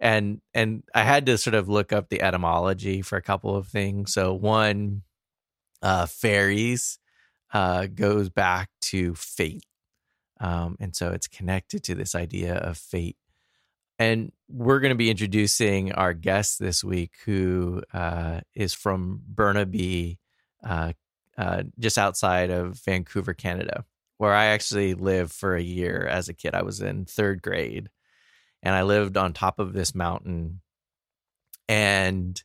And 0.00 0.40
and 0.54 0.82
I 0.94 1.02
had 1.02 1.26
to 1.26 1.36
sort 1.36 1.54
of 1.54 1.68
look 1.68 1.92
up 1.92 2.08
the 2.08 2.22
etymology 2.22 3.02
for 3.02 3.16
a 3.16 3.22
couple 3.22 3.54
of 3.54 3.68
things. 3.68 4.14
So 4.14 4.32
one, 4.32 5.02
uh, 5.82 6.06
fairies 6.06 6.98
uh, 7.52 7.86
goes 7.86 8.30
back 8.30 8.70
to 8.92 9.14
fate, 9.14 9.66
um, 10.40 10.76
and 10.80 10.96
so 10.96 11.10
it's 11.10 11.28
connected 11.28 11.84
to 11.84 11.94
this 11.94 12.14
idea 12.14 12.54
of 12.54 12.78
fate. 12.78 13.18
And 13.98 14.32
we're 14.48 14.80
going 14.80 14.90
to 14.90 14.96
be 14.96 15.10
introducing 15.10 15.92
our 15.92 16.12
guest 16.12 16.58
this 16.58 16.84
week, 16.84 17.12
who 17.24 17.82
uh, 17.94 18.40
is 18.54 18.74
from 18.74 19.22
Burnaby, 19.26 20.18
uh, 20.64 20.92
uh, 21.38 21.62
just 21.78 21.98
outside 21.98 22.50
of 22.50 22.78
Vancouver, 22.84 23.34
Canada, 23.34 23.84
where 24.18 24.34
I 24.34 24.46
actually 24.46 24.94
lived 24.94 25.32
for 25.32 25.54
a 25.56 25.62
year 25.62 26.06
as 26.06 26.28
a 26.28 26.34
kid. 26.34 26.54
I 26.54 26.62
was 26.62 26.80
in 26.80 27.06
third 27.06 27.42
grade, 27.42 27.88
and 28.62 28.74
I 28.74 28.82
lived 28.82 29.16
on 29.16 29.32
top 29.32 29.58
of 29.58 29.72
this 29.72 29.94
mountain. 29.94 30.60
And 31.68 32.40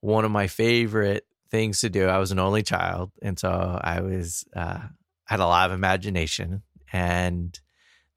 one 0.00 0.24
of 0.24 0.30
my 0.30 0.46
favorite 0.46 1.26
things 1.50 1.80
to 1.80 1.90
do, 1.90 2.06
I 2.06 2.18
was 2.18 2.32
an 2.32 2.38
only 2.38 2.62
child, 2.62 3.12
and 3.22 3.38
so 3.38 3.80
I 3.82 4.00
was 4.00 4.44
uh, 4.54 4.80
had 5.24 5.40
a 5.40 5.46
lot 5.46 5.70
of 5.70 5.76
imagination, 5.76 6.62
and 6.90 7.58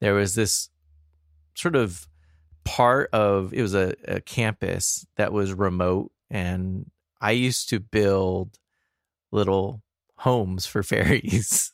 there 0.00 0.14
was 0.14 0.34
this 0.34 0.70
sort 1.54 1.76
of 1.76 2.06
part 2.70 3.10
of 3.12 3.52
it 3.52 3.62
was 3.62 3.74
a, 3.74 3.94
a 4.06 4.20
campus 4.20 5.04
that 5.16 5.32
was 5.32 5.52
remote 5.52 6.12
and 6.30 6.88
I 7.20 7.32
used 7.32 7.68
to 7.70 7.80
build 7.80 8.58
little 9.32 9.82
homes 10.16 10.66
for 10.66 10.82
fairies. 10.84 11.72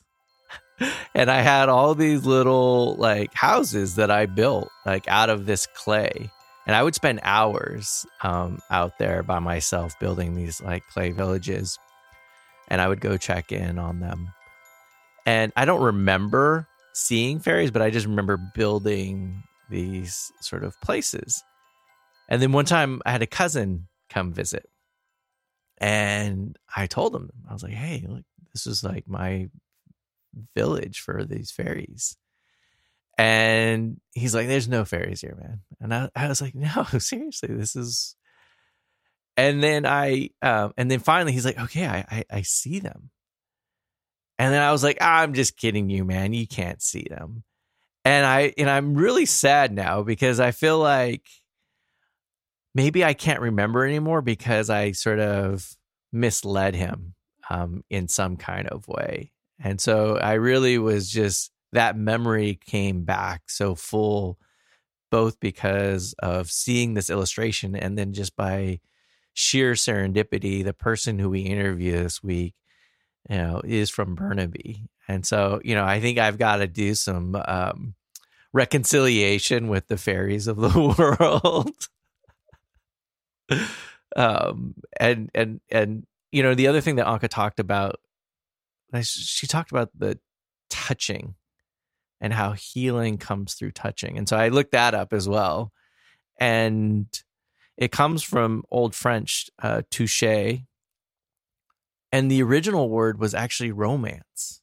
and 1.13 1.29
I 1.29 1.41
had 1.41 1.69
all 1.69 1.93
these 1.93 2.25
little 2.25 2.95
like 2.95 3.31
houses 3.35 3.95
that 3.95 4.09
I 4.09 4.25
built 4.25 4.69
like 4.87 5.07
out 5.07 5.29
of 5.29 5.45
this 5.45 5.67
clay. 5.67 6.31
And 6.65 6.75
I 6.75 6.81
would 6.81 6.95
spend 6.95 7.19
hours 7.21 8.05
um, 8.23 8.59
out 8.71 8.97
there 8.97 9.21
by 9.21 9.37
myself 9.39 9.97
building 9.99 10.33
these 10.33 10.59
like 10.61 10.85
clay 10.87 11.11
villages. 11.11 11.77
And 12.69 12.81
I 12.81 12.87
would 12.87 13.01
go 13.01 13.17
check 13.17 13.51
in 13.51 13.77
on 13.77 13.99
them. 13.99 14.33
And 15.27 15.53
I 15.55 15.65
don't 15.65 15.81
remember 15.81 16.67
seeing 16.93 17.39
fairies, 17.39 17.71
but 17.71 17.83
I 17.83 17.91
just 17.91 18.07
remember 18.07 18.37
building 18.37 19.43
these 19.69 20.31
sort 20.41 20.63
of 20.63 20.79
places. 20.81 21.43
And 22.29 22.41
then 22.41 22.51
one 22.51 22.65
time 22.65 23.01
I 23.05 23.11
had 23.11 23.21
a 23.21 23.27
cousin 23.27 23.87
come 24.09 24.33
visit. 24.33 24.69
And 25.79 26.57
I 26.75 26.87
told 26.87 27.15
him, 27.15 27.29
I 27.49 27.53
was 27.53 27.63
like, 27.63 27.73
hey, 27.73 28.03
look, 28.07 28.23
this 28.53 28.65
is 28.65 28.83
like 28.83 29.07
my 29.07 29.49
village 30.55 30.99
for 30.99 31.23
these 31.23 31.51
fairies. 31.51 32.17
And 33.17 33.99
he's 34.13 34.35
like, 34.35 34.47
there's 34.47 34.67
no 34.67 34.85
fairies 34.85 35.21
here, 35.21 35.37
man. 35.39 35.61
And 35.79 35.93
I, 35.93 36.09
I 36.15 36.27
was 36.27 36.41
like, 36.41 36.55
no, 36.55 36.83
seriously, 36.99 37.49
this 37.53 37.75
is. 37.75 38.15
And 39.35 39.61
then 39.61 39.85
I, 39.85 40.31
um, 40.41 40.73
and 40.77 40.89
then 40.89 40.99
finally 40.99 41.31
he's 41.31 41.45
like, 41.45 41.59
okay, 41.59 41.85
I, 41.85 42.05
I, 42.09 42.23
I 42.31 42.41
see 42.41 42.79
them. 42.79 43.11
And 44.39 44.53
then 44.53 44.61
I 44.61 44.71
was 44.71 44.83
like, 44.83 44.97
I'm 44.99 45.33
just 45.33 45.57
kidding 45.57 45.89
you, 45.89 46.03
man. 46.05 46.33
You 46.33 46.47
can't 46.47 46.81
see 46.81 47.05
them 47.07 47.43
and 48.07 48.25
I 48.25 48.53
and 48.57 48.69
I'm 48.69 48.95
really 48.95 49.25
sad 49.25 49.73
now 49.73 50.01
because 50.01 50.39
I 50.39 50.51
feel 50.51 50.79
like 50.79 51.23
maybe 52.73 53.03
I 53.03 53.13
can't 53.13 53.41
remember 53.41 53.85
anymore 53.85 54.21
because 54.21 54.69
I 54.69 54.93
sort 54.93 55.19
of 55.19 55.75
misled 56.13 56.73
him 56.73 57.15
um, 57.49 57.83
in 57.89 58.07
some 58.07 58.37
kind 58.37 58.69
of 58.69 58.87
way, 58.87 59.33
and 59.59 59.81
so 59.81 60.15
I 60.17 60.33
really 60.33 60.77
was 60.77 61.09
just 61.11 61.51
that 61.73 61.97
memory 61.97 62.57
came 62.65 63.03
back 63.03 63.49
so 63.49 63.75
full, 63.75 64.39
both 65.11 65.37
because 65.41 66.15
of 66.19 66.49
seeing 66.49 66.93
this 66.93 67.09
illustration 67.09 67.75
and 67.75 67.97
then 67.97 68.13
just 68.13 68.37
by 68.37 68.79
sheer 69.33 69.73
serendipity, 69.73 70.63
the 70.63 70.73
person 70.73 71.19
who 71.19 71.29
we 71.29 71.41
interview 71.41 71.91
this 72.03 72.23
week, 72.23 72.55
you 73.29 73.35
know, 73.35 73.61
is 73.65 73.89
from 73.89 74.15
Burnaby. 74.15 74.87
And 75.07 75.25
so, 75.25 75.61
you 75.63 75.73
know, 75.75 75.85
I 75.85 75.99
think 75.99 76.17
I've 76.17 76.37
got 76.37 76.57
to 76.57 76.67
do 76.67 76.93
some 76.93 77.35
um, 77.47 77.95
reconciliation 78.53 79.67
with 79.67 79.87
the 79.87 79.97
fairies 79.97 80.47
of 80.47 80.57
the 80.57 80.69
world. 80.97 81.71
um, 84.15 84.75
and 84.99 85.29
and 85.33 85.61
and 85.71 86.05
you 86.31 86.43
know 86.43 86.53
the 86.53 86.67
other 86.67 86.81
thing 86.81 86.97
that 86.97 87.07
Anca 87.07 87.29
talked 87.29 87.59
about, 87.59 87.99
she 89.01 89.47
talked 89.47 89.71
about 89.71 89.89
the 89.97 90.19
touching 90.69 91.35
and 92.19 92.33
how 92.33 92.53
healing 92.53 93.17
comes 93.17 93.53
through 93.53 93.71
touching, 93.71 94.17
and 94.17 94.27
so 94.27 94.35
I 94.35 94.49
looked 94.49 94.71
that 94.71 94.93
up 94.93 95.13
as 95.13 95.29
well, 95.29 95.71
and 96.39 97.07
it 97.77 97.91
comes 97.91 98.23
from 98.23 98.63
Old 98.69 98.93
French 98.95 99.49
uh, 99.61 99.83
touche, 99.89 100.23
and 102.11 102.29
the 102.29 102.43
original 102.43 102.89
word 102.89 103.19
was 103.19 103.33
actually 103.33 103.71
romance. 103.71 104.61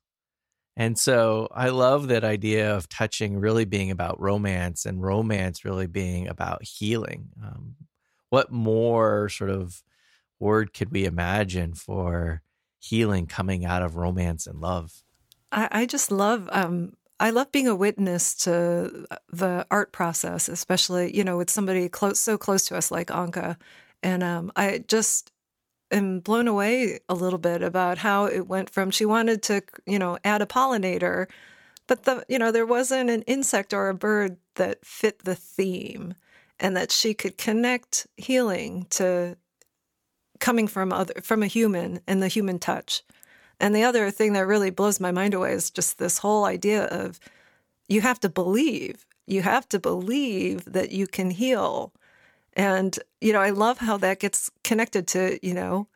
And 0.77 0.99
so 0.99 1.49
I 1.53 1.69
love 1.69 2.09
that 2.09 2.25
idea 2.25 2.75
of 2.75 2.89
touching 2.89 3.39
really 3.39 3.65
being 3.65 3.91
about 3.91 4.21
romance 4.21 4.85
and 4.87 5.03
romance 5.03 5.65
really 5.65 5.87
being 5.87 6.27
about 6.27 6.65
healing. 6.65 7.29
Um, 7.43 7.77
what 8.31 8.51
more 8.51 9.29
sort 9.29 9.51
of 9.51 9.83
word 10.41 10.75
could 10.75 10.91
we 10.91 11.05
imagine 11.05 11.75
for 11.75 12.43
healing 12.81 13.27
coming 13.27 13.65
out 13.65 13.83
of 13.83 13.97
romance 13.97 14.47
and 14.47 14.61
love? 14.61 15.05
I, 15.53 15.69
I 15.71 15.87
just 15.87 16.11
love 16.11 16.49
um, 16.51 16.95
I 17.21 17.31
love 17.31 17.53
being 17.53 17.69
a 17.69 17.77
witness 17.77 18.35
to 18.39 19.07
the 19.33 19.67
art 19.71 19.93
process, 19.93 20.49
especially 20.49 21.17
you 21.17 21.23
know 21.23 21.37
with 21.37 21.51
somebody 21.51 21.89
close 21.89 22.19
so 22.19 22.37
close 22.37 22.67
to 22.67 22.77
us 22.77 22.91
like 22.91 23.09
Anca, 23.09 23.57
and 24.03 24.23
um, 24.23 24.51
I 24.57 24.85
just 24.89 25.31
am 25.91 26.21
blown 26.21 26.49
away 26.49 27.01
a 27.09 27.15
little 27.15 27.39
bit 27.39 27.63
about 27.63 27.99
how 27.99 28.27
it 28.27 28.47
went 28.49 28.71
from 28.71 28.91
she 28.91 29.05
wanted 29.05 29.43
to, 29.45 29.63
you 29.87 29.99
know, 29.99 30.19
add 30.25 30.43
a 30.43 30.47
pollinator, 30.47 31.27
but 31.87 32.05
the, 32.05 32.25
you 32.29 32.39
know, 32.39 32.51
there 32.51 32.67
wasn't 32.67 33.11
an 33.11 33.23
insect 33.23 33.73
or 33.73 33.89
a 33.89 33.95
bird 33.95 34.37
that 34.55 34.85
fit 34.85 35.21
the 35.21 35.35
theme 35.35 36.15
and 36.59 36.77
that 36.77 36.91
she 36.91 37.15
could 37.15 37.37
connect 37.37 38.07
healing 38.17 38.87
to 38.91 39.37
coming 40.41 40.67
from 40.67 40.93
other 40.93 41.15
from 41.23 41.43
a 41.43 41.47
human 41.47 42.01
and 42.07 42.23
the 42.23 42.29
human 42.29 42.59
touch. 42.59 43.03
And 43.61 43.75
the 43.75 43.85
other 43.85 44.11
thing 44.11 44.33
that 44.33 44.47
really 44.47 44.71
blows 44.71 45.01
my 45.01 45.13
mind 45.13 45.35
away 45.35 45.53
is 45.53 45.71
just 45.71 45.99
this 45.99 46.19
whole 46.19 46.45
idea 46.45 46.85
of 46.85 47.21
you 47.89 48.01
have 48.01 48.21
to 48.21 48.29
believe. 48.29 49.07
You 49.27 49.43
have 49.43 49.69
to 49.71 49.79
believe 49.79 50.65
that 50.67 50.91
you 50.91 51.07
can 51.07 51.31
heal 51.31 51.93
and, 52.57 52.99
you 53.21 53.33
know, 53.33 53.41
I 53.41 53.51
love 53.51 53.79
how 53.79 53.97
that 53.99 54.21
gets 54.21 54.51
connected 54.63 55.07
to, 55.09 55.39
you 55.47 55.55
know, 55.55 55.89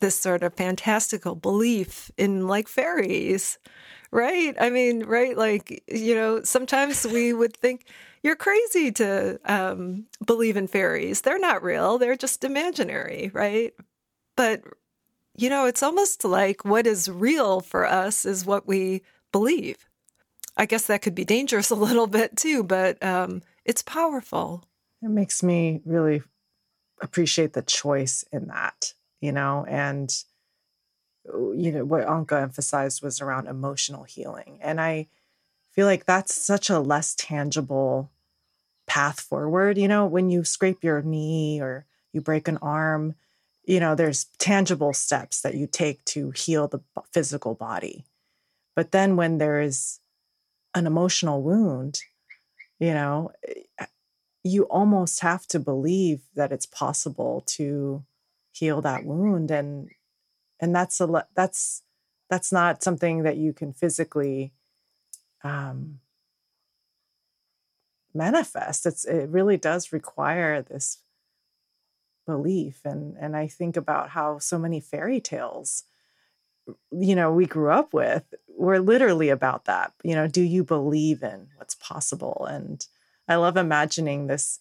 this 0.00 0.18
sort 0.18 0.42
of 0.42 0.54
fantastical 0.54 1.34
belief 1.34 2.10
in 2.16 2.46
like 2.46 2.68
fairies, 2.68 3.58
right? 4.10 4.54
I 4.60 4.70
mean, 4.70 5.04
right? 5.04 5.36
Like, 5.36 5.82
you 5.88 6.14
know, 6.14 6.42
sometimes 6.42 7.06
we 7.06 7.32
would 7.32 7.56
think 7.56 7.86
you're 8.22 8.36
crazy 8.36 8.90
to 8.92 9.38
um, 9.44 10.06
believe 10.24 10.56
in 10.56 10.66
fairies. 10.66 11.20
They're 11.20 11.38
not 11.38 11.62
real, 11.62 11.98
they're 11.98 12.16
just 12.16 12.44
imaginary, 12.44 13.30
right? 13.32 13.72
But, 14.36 14.62
you 15.36 15.48
know, 15.50 15.66
it's 15.66 15.82
almost 15.82 16.24
like 16.24 16.64
what 16.64 16.86
is 16.86 17.08
real 17.10 17.60
for 17.60 17.86
us 17.86 18.24
is 18.24 18.44
what 18.46 18.66
we 18.66 19.02
believe. 19.32 19.86
I 20.56 20.66
guess 20.66 20.86
that 20.86 21.02
could 21.02 21.14
be 21.14 21.24
dangerous 21.24 21.70
a 21.70 21.74
little 21.74 22.06
bit 22.06 22.36
too, 22.36 22.62
but 22.62 23.02
um, 23.02 23.42
it's 23.64 23.82
powerful. 23.82 24.64
It 25.02 25.10
makes 25.10 25.42
me 25.42 25.80
really 25.84 26.22
appreciate 27.00 27.52
the 27.52 27.62
choice 27.62 28.24
in 28.32 28.46
that, 28.48 28.94
you 29.20 29.32
know, 29.32 29.64
and 29.68 30.10
you 31.24 31.72
know 31.72 31.84
what 31.84 32.06
Anca 32.06 32.40
emphasized 32.40 33.02
was 33.02 33.20
around 33.20 33.48
emotional 33.48 34.04
healing. 34.04 34.58
And 34.62 34.80
I 34.80 35.08
feel 35.72 35.86
like 35.86 36.06
that's 36.06 36.34
such 36.34 36.70
a 36.70 36.80
less 36.80 37.14
tangible 37.16 38.10
path 38.86 39.20
forward. 39.20 39.76
You 39.76 39.88
know, 39.88 40.06
when 40.06 40.30
you 40.30 40.44
scrape 40.44 40.82
your 40.84 41.02
knee 41.02 41.60
or 41.60 41.86
you 42.12 42.20
break 42.20 42.48
an 42.48 42.58
arm, 42.58 43.14
you 43.64 43.80
know, 43.80 43.94
there's 43.94 44.26
tangible 44.38 44.92
steps 44.92 45.42
that 45.42 45.54
you 45.54 45.66
take 45.66 46.04
to 46.06 46.30
heal 46.30 46.68
the 46.68 46.80
physical 47.12 47.54
body. 47.54 48.04
But 48.74 48.92
then 48.92 49.16
when 49.16 49.38
there 49.38 49.60
is 49.60 50.00
an 50.74 50.86
emotional 50.86 51.42
wound, 51.42 52.00
you 52.78 52.94
know, 52.94 53.32
eh, 53.46 53.86
you 54.46 54.64
almost 54.64 55.20
have 55.20 55.46
to 55.48 55.58
believe 55.58 56.20
that 56.34 56.52
it's 56.52 56.66
possible 56.66 57.42
to 57.46 58.04
heal 58.52 58.80
that 58.80 59.04
wound 59.04 59.50
and 59.50 59.90
and 60.60 60.74
that's 60.74 61.00
a 61.00 61.26
that's 61.34 61.82
that's 62.30 62.52
not 62.52 62.82
something 62.82 63.22
that 63.22 63.36
you 63.36 63.52
can 63.52 63.72
physically 63.72 64.52
um, 65.44 66.00
manifest. 68.14 68.86
It's 68.86 69.04
it 69.04 69.28
really 69.28 69.56
does 69.56 69.92
require 69.92 70.62
this 70.62 70.98
belief, 72.26 72.80
and 72.84 73.16
and 73.20 73.36
I 73.36 73.46
think 73.46 73.76
about 73.76 74.10
how 74.10 74.38
so 74.38 74.58
many 74.58 74.80
fairy 74.80 75.20
tales, 75.20 75.84
you 76.90 77.14
know, 77.14 77.32
we 77.32 77.46
grew 77.46 77.70
up 77.70 77.92
with 77.92 78.24
were 78.48 78.80
literally 78.80 79.28
about 79.28 79.66
that. 79.66 79.92
You 80.02 80.14
know, 80.14 80.26
do 80.26 80.42
you 80.42 80.64
believe 80.64 81.22
in 81.22 81.48
what's 81.56 81.74
possible? 81.76 82.46
And 82.48 82.84
I 83.28 83.36
love 83.36 83.56
imagining 83.56 84.26
this 84.26 84.60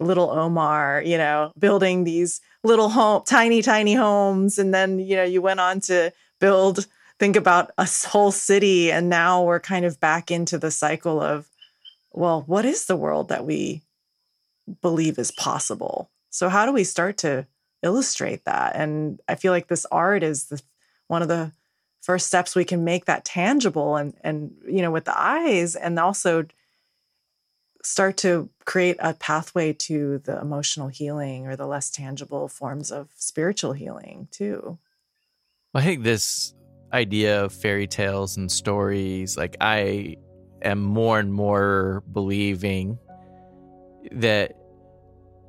little 0.00 0.30
Omar, 0.30 1.02
you 1.04 1.16
know, 1.16 1.52
building 1.58 2.04
these 2.04 2.40
little 2.64 2.88
home, 2.88 3.22
tiny, 3.26 3.62
tiny 3.62 3.94
homes, 3.94 4.58
and 4.58 4.72
then 4.74 4.98
you 4.98 5.16
know 5.16 5.24
you 5.24 5.42
went 5.42 5.60
on 5.60 5.80
to 5.80 6.12
build 6.40 6.86
think 7.18 7.36
about 7.36 7.70
a 7.78 7.88
whole 8.08 8.32
city. 8.32 8.90
And 8.90 9.08
now 9.08 9.44
we're 9.44 9.60
kind 9.60 9.84
of 9.84 10.00
back 10.00 10.30
into 10.30 10.58
the 10.58 10.70
cycle 10.70 11.20
of 11.20 11.48
well 12.12 12.42
what 12.46 12.64
is 12.64 12.86
the 12.86 12.96
world 12.96 13.28
that 13.28 13.46
we 13.46 13.82
believe 14.80 15.18
is 15.18 15.30
possible? 15.30 16.10
So 16.30 16.48
how 16.48 16.66
do 16.66 16.72
we 16.72 16.84
start 16.84 17.18
to 17.18 17.46
illustrate 17.82 18.44
that? 18.44 18.74
And 18.76 19.20
i 19.28 19.34
feel 19.34 19.52
like 19.52 19.68
this 19.68 19.86
art 19.90 20.22
is 20.22 20.46
the, 20.46 20.60
one 21.08 21.22
of 21.22 21.28
the 21.28 21.52
first 22.00 22.26
steps 22.26 22.56
we 22.56 22.64
can 22.64 22.84
make 22.84 23.04
that 23.04 23.24
tangible 23.24 23.96
and 23.96 24.14
and 24.22 24.52
you 24.66 24.82
know 24.82 24.90
with 24.90 25.04
the 25.04 25.18
eyes 25.18 25.76
and 25.76 25.98
also 25.98 26.44
start 27.82 28.16
to 28.16 28.48
create 28.64 28.96
a 29.00 29.14
pathway 29.14 29.72
to 29.72 30.18
the 30.18 30.40
emotional 30.40 30.88
healing 30.88 31.46
or 31.46 31.56
the 31.56 31.66
less 31.66 31.90
tangible 31.90 32.48
forms 32.48 32.90
of 32.90 33.08
spiritual 33.16 33.72
healing 33.72 34.28
too 34.30 34.78
i 35.74 35.82
think 35.82 36.02
this 36.02 36.54
idea 36.92 37.44
of 37.44 37.52
fairy 37.52 37.86
tales 37.86 38.36
and 38.36 38.50
stories, 38.50 39.36
like 39.36 39.56
I 39.60 40.16
am 40.62 40.80
more 40.80 41.18
and 41.18 41.32
more 41.32 42.02
believing 42.12 42.98
that 44.12 44.52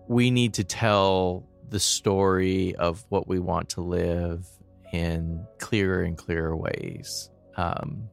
we 0.08 0.32
need 0.32 0.54
to 0.56 0.64
tell 0.64 1.48
the 1.70 1.80
story 1.80 2.76
of 2.76 3.04
what 3.10 3.28
we 3.28 3.40
want 3.40 3.70
to 3.70 3.82
live 3.82 4.48
in 4.92 5.46
clearer 5.60 6.04
and 6.04 6.18
clearer 6.18 6.56
ways. 6.56 7.30
Um, 7.58 8.10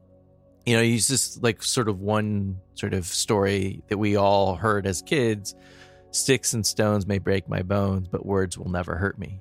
you 0.65 0.75
know, 0.75 0.81
use 0.81 1.07
just 1.07 1.41
like 1.43 1.63
sort 1.63 1.89
of 1.89 1.99
one 1.99 2.57
sort 2.75 2.93
of 2.93 3.05
story 3.05 3.83
that 3.89 3.97
we 3.97 4.15
all 4.15 4.55
heard 4.55 4.85
as 4.85 5.01
kids 5.01 5.55
sticks 6.13 6.53
and 6.53 6.65
stones 6.65 7.07
may 7.07 7.19
break 7.19 7.47
my 7.47 7.61
bones, 7.61 8.07
but 8.07 8.25
words 8.25 8.57
will 8.57 8.69
never 8.69 8.95
hurt 8.95 9.17
me. 9.17 9.39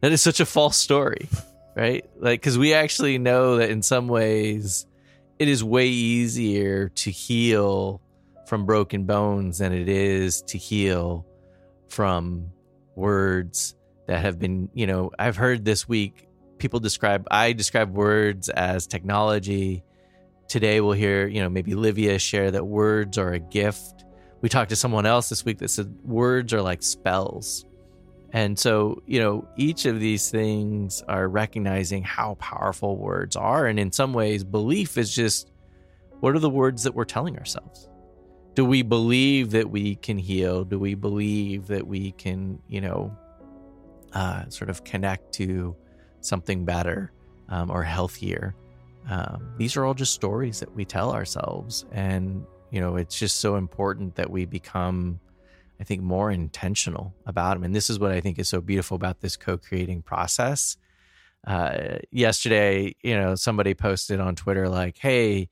That 0.00 0.10
is 0.10 0.20
such 0.20 0.40
a 0.40 0.46
false 0.46 0.76
story 0.76 1.28
right? 1.78 2.04
Like, 2.18 2.40
because 2.40 2.58
we 2.58 2.74
actually 2.74 3.18
know 3.18 3.58
that 3.58 3.70
in 3.70 3.82
some 3.82 4.08
ways 4.08 4.84
it 5.38 5.46
is 5.46 5.62
way 5.62 5.86
easier 5.86 6.88
to 6.88 7.10
heal 7.10 8.00
from 8.46 8.66
broken 8.66 9.04
bones 9.04 9.58
than 9.58 9.72
it 9.72 9.88
is 9.88 10.42
to 10.42 10.58
heal 10.58 11.24
from 11.88 12.50
words 12.96 13.76
that 14.08 14.22
have 14.22 14.40
been, 14.40 14.70
you 14.74 14.88
know, 14.88 15.12
I've 15.16 15.36
heard 15.36 15.64
this 15.64 15.88
week 15.88 16.26
people 16.58 16.80
describe, 16.80 17.28
I 17.30 17.52
describe 17.52 17.94
words 17.94 18.48
as 18.48 18.88
technology. 18.88 19.84
Today 20.48 20.80
we'll 20.80 20.92
hear, 20.92 21.26
you 21.26 21.40
know, 21.40 21.48
maybe 21.48 21.74
Livia 21.74 22.18
share 22.18 22.50
that 22.50 22.66
words 22.66 23.18
are 23.18 23.34
a 23.34 23.38
gift. 23.38 24.04
We 24.40 24.48
talked 24.48 24.70
to 24.70 24.76
someone 24.76 25.06
else 25.06 25.28
this 25.28 25.44
week 25.44 25.58
that 25.58 25.68
said 25.68 25.94
words 26.04 26.52
are 26.52 26.62
like 26.62 26.82
spells 26.82 27.64
and 28.32 28.58
so, 28.58 29.02
you 29.06 29.20
know, 29.20 29.48
each 29.56 29.86
of 29.86 30.00
these 30.00 30.30
things 30.30 31.02
are 31.08 31.28
recognizing 31.28 32.02
how 32.02 32.34
powerful 32.34 32.96
words 32.96 33.36
are. 33.36 33.66
And 33.66 33.80
in 33.80 33.90
some 33.90 34.12
ways, 34.12 34.44
belief 34.44 34.98
is 34.98 35.14
just 35.14 35.50
what 36.20 36.34
are 36.34 36.38
the 36.38 36.50
words 36.50 36.82
that 36.82 36.94
we're 36.94 37.04
telling 37.04 37.38
ourselves? 37.38 37.88
Do 38.54 38.64
we 38.64 38.82
believe 38.82 39.52
that 39.52 39.70
we 39.70 39.94
can 39.96 40.18
heal? 40.18 40.64
Do 40.64 40.78
we 40.78 40.94
believe 40.94 41.68
that 41.68 41.86
we 41.86 42.12
can, 42.12 42.60
you 42.68 42.80
know, 42.80 43.16
uh, 44.12 44.48
sort 44.48 44.68
of 44.68 44.84
connect 44.84 45.32
to 45.34 45.76
something 46.20 46.64
better 46.64 47.12
um, 47.48 47.70
or 47.70 47.82
healthier? 47.82 48.54
Um, 49.08 49.54
these 49.56 49.76
are 49.76 49.84
all 49.84 49.94
just 49.94 50.12
stories 50.12 50.60
that 50.60 50.74
we 50.74 50.84
tell 50.84 51.12
ourselves. 51.12 51.86
And, 51.92 52.44
you 52.70 52.80
know, 52.80 52.96
it's 52.96 53.18
just 53.18 53.38
so 53.38 53.56
important 53.56 54.16
that 54.16 54.30
we 54.30 54.44
become 54.44 55.20
I 55.80 55.84
think, 55.84 56.02
more 56.02 56.30
intentional 56.30 57.14
about 57.26 57.54
them. 57.54 57.64
And 57.64 57.74
this 57.74 57.88
is 57.88 57.98
what 57.98 58.10
I 58.10 58.20
think 58.20 58.38
is 58.38 58.48
so 58.48 58.60
beautiful 58.60 58.96
about 58.96 59.20
this 59.20 59.36
co 59.36 59.56
creating 59.56 60.02
process. 60.02 60.76
Uh, 61.46 61.98
yesterday, 62.10 62.96
you 63.02 63.16
know, 63.16 63.36
somebody 63.36 63.74
posted 63.74 64.18
on 64.18 64.34
Twitter, 64.34 64.68
like, 64.68 64.98
hey, 64.98 65.48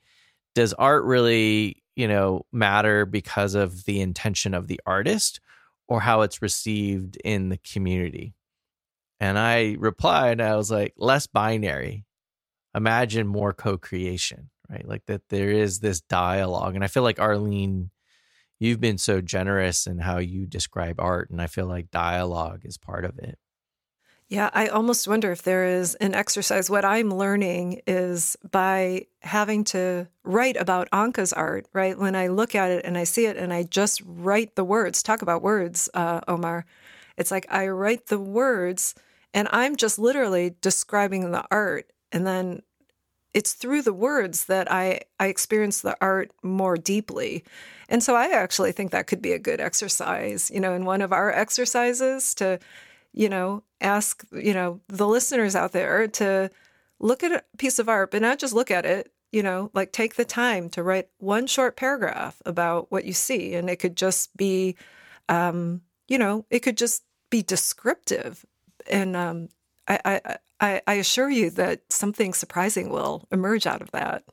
does 0.54 0.72
art 0.72 1.04
really, 1.04 1.82
you 1.94 2.08
know, 2.08 2.44
matter 2.52 3.06
because 3.06 3.54
of 3.54 3.84
the 3.84 4.00
intention 4.00 4.52
of 4.52 4.66
the 4.66 4.80
artist 4.84 5.40
or 5.86 6.00
how 6.00 6.22
it's 6.22 6.42
received 6.42 7.16
in 7.24 7.50
the 7.50 7.58
community? 7.58 8.34
And 9.20 9.38
I 9.38 9.76
replied, 9.78 10.40
I 10.40 10.56
was 10.56 10.70
like, 10.70 10.94
less 10.96 11.28
binary. 11.28 12.04
Imagine 12.76 13.26
more 13.26 13.52
co 13.52 13.78
creation, 13.78 14.50
right? 14.68 14.86
Like 14.86 15.06
that 15.06 15.22
there 15.30 15.50
is 15.50 15.80
this 15.80 16.00
dialogue. 16.02 16.74
And 16.74 16.84
I 16.84 16.88
feel 16.88 17.02
like 17.02 17.18
Arlene 17.18 17.90
you've 18.58 18.80
been 18.80 18.98
so 18.98 19.20
generous 19.20 19.86
in 19.86 19.98
how 19.98 20.18
you 20.18 20.46
describe 20.46 21.00
art 21.00 21.30
and 21.30 21.40
i 21.40 21.46
feel 21.46 21.66
like 21.66 21.90
dialogue 21.90 22.62
is 22.64 22.78
part 22.78 23.04
of 23.04 23.18
it 23.18 23.38
yeah 24.28 24.50
i 24.54 24.66
almost 24.66 25.06
wonder 25.06 25.30
if 25.30 25.42
there 25.42 25.64
is 25.64 25.94
an 25.96 26.14
exercise 26.14 26.70
what 26.70 26.84
i'm 26.84 27.12
learning 27.12 27.80
is 27.86 28.36
by 28.50 29.04
having 29.22 29.64
to 29.64 30.06
write 30.24 30.56
about 30.56 30.88
anca's 30.92 31.32
art 31.32 31.66
right 31.72 31.98
when 31.98 32.14
i 32.14 32.28
look 32.28 32.54
at 32.54 32.70
it 32.70 32.84
and 32.84 32.96
i 32.96 33.04
see 33.04 33.26
it 33.26 33.36
and 33.36 33.52
i 33.52 33.62
just 33.62 34.02
write 34.04 34.54
the 34.54 34.64
words 34.64 35.02
talk 35.02 35.22
about 35.22 35.42
words 35.42 35.88
uh, 35.94 36.20
omar 36.28 36.64
it's 37.16 37.30
like 37.30 37.46
i 37.50 37.66
write 37.68 38.06
the 38.06 38.18
words 38.18 38.94
and 39.34 39.48
i'm 39.50 39.76
just 39.76 39.98
literally 39.98 40.54
describing 40.60 41.30
the 41.30 41.44
art 41.50 41.90
and 42.12 42.26
then 42.26 42.62
it's 43.36 43.52
through 43.52 43.82
the 43.82 43.92
words 43.92 44.46
that 44.46 44.72
I, 44.72 45.02
I 45.20 45.26
experience 45.26 45.82
the 45.82 45.94
art 46.00 46.30
more 46.42 46.78
deeply. 46.78 47.44
And 47.86 48.02
so 48.02 48.16
I 48.16 48.28
actually 48.28 48.72
think 48.72 48.92
that 48.92 49.06
could 49.06 49.20
be 49.20 49.32
a 49.32 49.38
good 49.38 49.60
exercise, 49.60 50.50
you 50.50 50.58
know, 50.58 50.72
in 50.72 50.86
one 50.86 51.02
of 51.02 51.12
our 51.12 51.30
exercises 51.30 52.34
to, 52.36 52.58
you 53.12 53.28
know, 53.28 53.62
ask, 53.82 54.24
you 54.32 54.54
know, 54.54 54.80
the 54.88 55.06
listeners 55.06 55.54
out 55.54 55.72
there 55.72 56.08
to 56.08 56.50
look 56.98 57.22
at 57.22 57.30
a 57.30 57.44
piece 57.58 57.78
of 57.78 57.90
art, 57.90 58.10
but 58.10 58.22
not 58.22 58.38
just 58.38 58.54
look 58.54 58.70
at 58.70 58.86
it, 58.86 59.12
you 59.32 59.42
know, 59.42 59.70
like 59.74 59.92
take 59.92 60.14
the 60.14 60.24
time 60.24 60.70
to 60.70 60.82
write 60.82 61.08
one 61.18 61.46
short 61.46 61.76
paragraph 61.76 62.40
about 62.46 62.90
what 62.90 63.04
you 63.04 63.12
see. 63.12 63.54
And 63.54 63.68
it 63.68 63.76
could 63.76 63.98
just 63.98 64.34
be, 64.34 64.76
um, 65.28 65.82
you 66.08 66.16
know, 66.16 66.46
it 66.48 66.60
could 66.60 66.78
just 66.78 67.02
be 67.28 67.42
descriptive. 67.42 68.46
And 68.90 69.14
um, 69.14 69.50
I, 69.88 70.00
I, 70.04 70.36
I, 70.60 70.82
I 70.86 70.94
assure 70.94 71.30
you 71.30 71.50
that 71.50 71.82
something 71.90 72.34
surprising 72.34 72.90
will 72.90 73.26
emerge 73.30 73.66
out 73.66 73.82
of 73.82 73.90
that. 73.92 74.24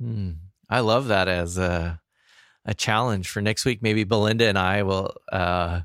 Hmm. 0.00 0.32
I 0.68 0.80
love 0.80 1.08
that 1.08 1.28
as 1.28 1.58
a 1.58 2.00
a 2.64 2.74
challenge 2.74 3.28
for 3.28 3.40
next 3.40 3.64
week. 3.64 3.82
Maybe 3.82 4.04
Belinda 4.04 4.46
and 4.46 4.58
I 4.58 4.82
will 4.82 5.14
uh, 5.32 5.80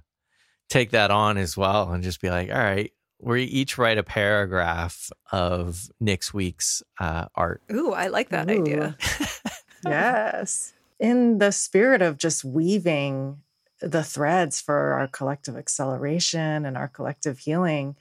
take 0.69 0.91
that 0.91 1.11
on 1.11 1.37
as 1.37 1.55
well 1.55 1.91
and 1.91 2.03
just 2.03 2.21
be 2.21 2.29
like, 2.29 2.49
all 2.51 2.57
right, 2.57 2.91
we 3.19 3.43
each 3.43 3.77
write 3.77 3.97
a 3.97 4.03
paragraph 4.03 5.09
of 5.31 5.89
next 5.99 6.33
week's 6.33 6.83
uh, 6.99 7.25
art. 7.35 7.61
Ooh, 7.71 7.93
I 7.93 8.07
like 8.07 8.29
that 8.29 8.49
Ooh. 8.49 8.61
idea. 8.61 8.97
yes. 9.85 10.73
In 10.99 11.39
the 11.39 11.51
spirit 11.51 12.01
of 12.01 12.17
just 12.17 12.43
weaving 12.43 13.41
the 13.81 14.03
threads 14.03 14.61
for 14.61 14.93
our 14.93 15.07
collective 15.07 15.57
acceleration 15.57 16.65
and 16.65 16.77
our 16.77 16.87
collective 16.87 17.39
healing, 17.39 17.95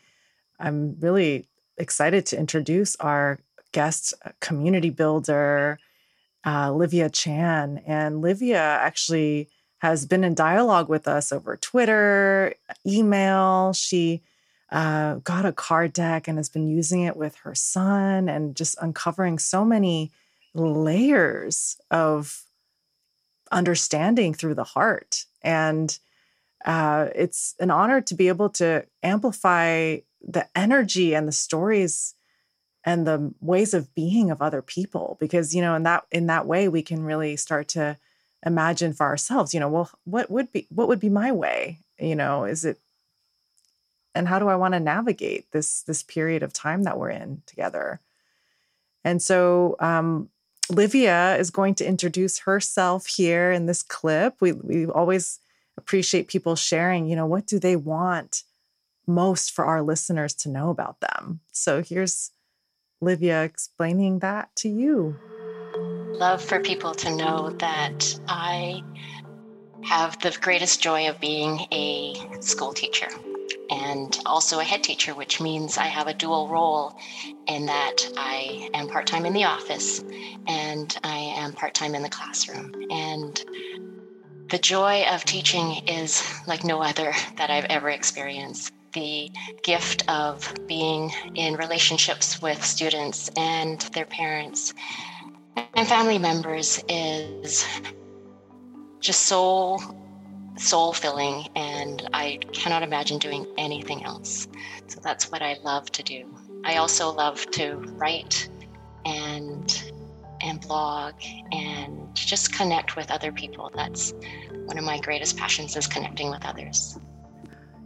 I'm 0.64 0.96
really 0.98 1.46
excited 1.76 2.24
to 2.26 2.38
introduce 2.38 2.96
our 2.96 3.38
guest 3.72 4.14
community 4.40 4.88
builder, 4.88 5.78
uh, 6.46 6.72
Livia 6.72 7.10
Chan. 7.10 7.82
And 7.86 8.22
Livia 8.22 8.62
actually 8.62 9.50
has 9.78 10.06
been 10.06 10.24
in 10.24 10.34
dialogue 10.34 10.88
with 10.88 11.06
us 11.06 11.32
over 11.32 11.58
Twitter, 11.58 12.54
email. 12.86 13.74
She 13.74 14.22
uh, 14.72 15.16
got 15.16 15.44
a 15.44 15.52
card 15.52 15.92
deck 15.92 16.28
and 16.28 16.38
has 16.38 16.48
been 16.48 16.66
using 16.66 17.02
it 17.02 17.16
with 17.16 17.34
her 17.36 17.54
son 17.54 18.30
and 18.30 18.56
just 18.56 18.78
uncovering 18.80 19.38
so 19.38 19.66
many 19.66 20.12
layers 20.54 21.76
of 21.90 22.42
understanding 23.52 24.32
through 24.32 24.54
the 24.54 24.64
heart. 24.64 25.26
And 25.42 25.98
uh, 26.64 27.08
it's 27.14 27.54
an 27.60 27.70
honor 27.70 28.00
to 28.00 28.14
be 28.14 28.28
able 28.28 28.48
to 28.48 28.86
amplify 29.02 29.98
the 30.26 30.48
energy 30.56 31.14
and 31.14 31.28
the 31.28 31.32
stories 31.32 32.14
and 32.84 33.06
the 33.06 33.32
ways 33.40 33.74
of 33.74 33.94
being 33.94 34.30
of 34.30 34.42
other 34.42 34.62
people 34.62 35.16
because 35.20 35.54
you 35.54 35.62
know 35.62 35.74
in 35.74 35.82
that 35.84 36.04
in 36.10 36.26
that 36.26 36.46
way 36.46 36.68
we 36.68 36.82
can 36.82 37.02
really 37.02 37.36
start 37.36 37.68
to 37.68 37.96
imagine 38.44 38.92
for 38.92 39.06
ourselves 39.06 39.54
you 39.54 39.60
know 39.60 39.68
well 39.68 39.90
what 40.04 40.30
would 40.30 40.52
be 40.52 40.66
what 40.70 40.88
would 40.88 41.00
be 41.00 41.08
my 41.08 41.32
way? 41.32 41.80
You 41.98 42.16
know 42.16 42.44
is 42.44 42.64
it 42.64 42.78
and 44.14 44.28
how 44.28 44.38
do 44.38 44.48
i 44.48 44.56
want 44.56 44.74
to 44.74 44.80
navigate 44.80 45.50
this 45.52 45.82
this 45.82 46.02
period 46.02 46.42
of 46.42 46.52
time 46.52 46.82
that 46.84 46.98
we're 46.98 47.10
in 47.10 47.42
together? 47.46 48.00
And 49.06 49.20
so 49.20 49.76
um, 49.80 50.30
livia 50.70 51.36
is 51.36 51.50
going 51.50 51.74
to 51.76 51.86
introduce 51.86 52.38
herself 52.40 53.06
here 53.06 53.52
in 53.52 53.66
this 53.66 53.82
clip. 53.82 54.36
We 54.40 54.52
we 54.52 54.86
always 54.86 55.40
appreciate 55.76 56.28
people 56.28 56.56
sharing 56.56 57.06
you 57.06 57.16
know 57.16 57.26
what 57.26 57.46
do 57.46 57.58
they 57.58 57.76
want 57.76 58.44
most 59.06 59.50
for 59.50 59.64
our 59.64 59.82
listeners 59.82 60.34
to 60.34 60.48
know 60.48 60.70
about 60.70 61.00
them 61.00 61.40
so 61.52 61.82
here's 61.82 62.30
livia 63.00 63.42
explaining 63.44 64.20
that 64.20 64.54
to 64.56 64.68
you 64.68 65.16
love 66.18 66.42
for 66.42 66.60
people 66.60 66.94
to 66.94 67.14
know 67.14 67.50
that 67.58 68.18
i 68.28 68.82
have 69.84 70.18
the 70.20 70.36
greatest 70.40 70.82
joy 70.82 71.08
of 71.08 71.20
being 71.20 71.66
a 71.70 72.14
school 72.40 72.72
teacher 72.72 73.08
and 73.70 74.18
also 74.26 74.60
a 74.60 74.64
head 74.64 74.82
teacher, 74.82 75.14
which 75.14 75.40
means 75.40 75.78
I 75.78 75.86
have 75.86 76.06
a 76.06 76.14
dual 76.14 76.48
role 76.48 76.98
in 77.46 77.66
that 77.66 78.08
I 78.16 78.70
am 78.74 78.88
part 78.88 79.06
time 79.06 79.26
in 79.26 79.32
the 79.32 79.44
office 79.44 80.02
and 80.46 80.96
I 81.02 81.16
am 81.16 81.52
part 81.52 81.74
time 81.74 81.94
in 81.94 82.02
the 82.02 82.08
classroom. 82.08 82.74
And 82.90 83.42
the 84.50 84.58
joy 84.58 85.04
of 85.10 85.24
teaching 85.24 85.86
is 85.88 86.22
like 86.46 86.64
no 86.64 86.82
other 86.82 87.12
that 87.36 87.50
I've 87.50 87.64
ever 87.66 87.88
experienced. 87.88 88.72
The 88.94 89.30
gift 89.64 90.08
of 90.08 90.52
being 90.68 91.12
in 91.34 91.54
relationships 91.56 92.40
with 92.40 92.64
students 92.64 93.28
and 93.36 93.80
their 93.92 94.04
parents 94.04 94.72
and 95.74 95.86
family 95.88 96.18
members 96.18 96.82
is 96.88 97.66
just 99.00 99.22
so 99.22 99.80
soul 100.56 100.92
filling, 100.92 101.48
and 101.56 102.08
I 102.12 102.38
cannot 102.52 102.84
imagine 102.84 103.18
doing 103.18 103.46
anything 103.58 104.04
else. 104.04 104.46
So 104.86 105.00
that's 105.02 105.30
what 105.30 105.42
I 105.42 105.58
love 105.64 105.90
to 105.92 106.02
do. 106.04 106.32
I 106.64 106.76
also 106.76 107.12
love 107.12 107.44
to 107.52 107.74
write 107.96 108.48
and 109.04 109.92
and 110.40 110.60
blog 110.60 111.14
and 111.52 112.14
just 112.14 112.52
connect 112.52 112.96
with 112.96 113.10
other 113.10 113.32
people. 113.32 113.72
That's 113.74 114.14
one 114.66 114.78
of 114.78 114.84
my 114.84 115.00
greatest 115.00 115.36
passions 115.36 115.76
is 115.76 115.88
connecting 115.88 116.30
with 116.30 116.44
others. 116.44 116.96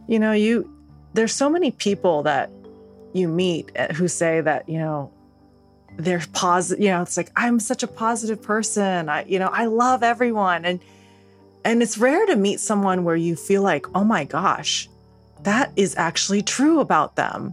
You 0.07 0.19
know, 0.19 0.33
you 0.33 0.78
there's 1.19 1.35
so 1.35 1.51
many 1.51 1.73
people 1.73 2.23
that 2.23 2.49
you 3.13 3.27
meet 3.27 3.73
eh, 3.75 3.93
who 3.93 4.07
say 4.07 4.41
that, 4.41 4.69
you 4.69 4.79
know, 4.79 5.11
they're 5.97 6.23
positive, 6.33 6.81
you 6.81 6.91
know, 6.91 7.03
it's 7.03 7.17
like 7.17 7.31
I'm 7.35 7.59
such 7.59 7.83
a 7.83 7.89
positive 7.89 8.41
person. 8.41 9.09
I 9.09 9.25
you 9.25 9.41
know, 9.41 9.49
I 9.49 9.65
love 9.65 10.05
everyone 10.05 10.65
and 10.65 10.79
and 11.65 11.83
it's 11.83 11.99
rare 11.99 12.25
to 12.27 12.37
meet 12.37 12.61
someone 12.61 13.03
where 13.03 13.17
you 13.17 13.35
feel 13.35 13.63
like, 13.63 13.87
oh 13.97 14.05
my 14.05 14.23
gosh, 14.23 14.89
that 15.43 15.73
is 15.75 15.97
actually 15.97 16.41
true 16.41 16.79
about 16.79 17.17
them. 17.17 17.53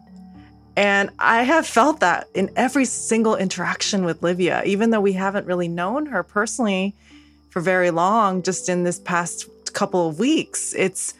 And 0.77 1.09
I 1.17 1.41
have 1.41 1.65
felt 1.65 2.01
that 2.01 2.27
in 2.35 2.51
every 2.55 2.85
single 2.85 3.35
interaction 3.35 4.05
with 4.05 4.21
Livia, 4.21 4.61
even 4.63 4.91
though 4.91 5.01
we 5.01 5.13
haven't 5.13 5.47
really 5.47 5.69
known 5.69 6.05
her 6.05 6.21
personally 6.21 6.93
for 7.49 7.61
very 7.61 7.89
long, 7.89 8.43
just 8.43 8.69
in 8.69 8.83
this 8.83 8.99
past 8.99 9.49
couple 9.73 10.07
of 10.07 10.19
weeks, 10.19 10.75
it's 10.75 11.15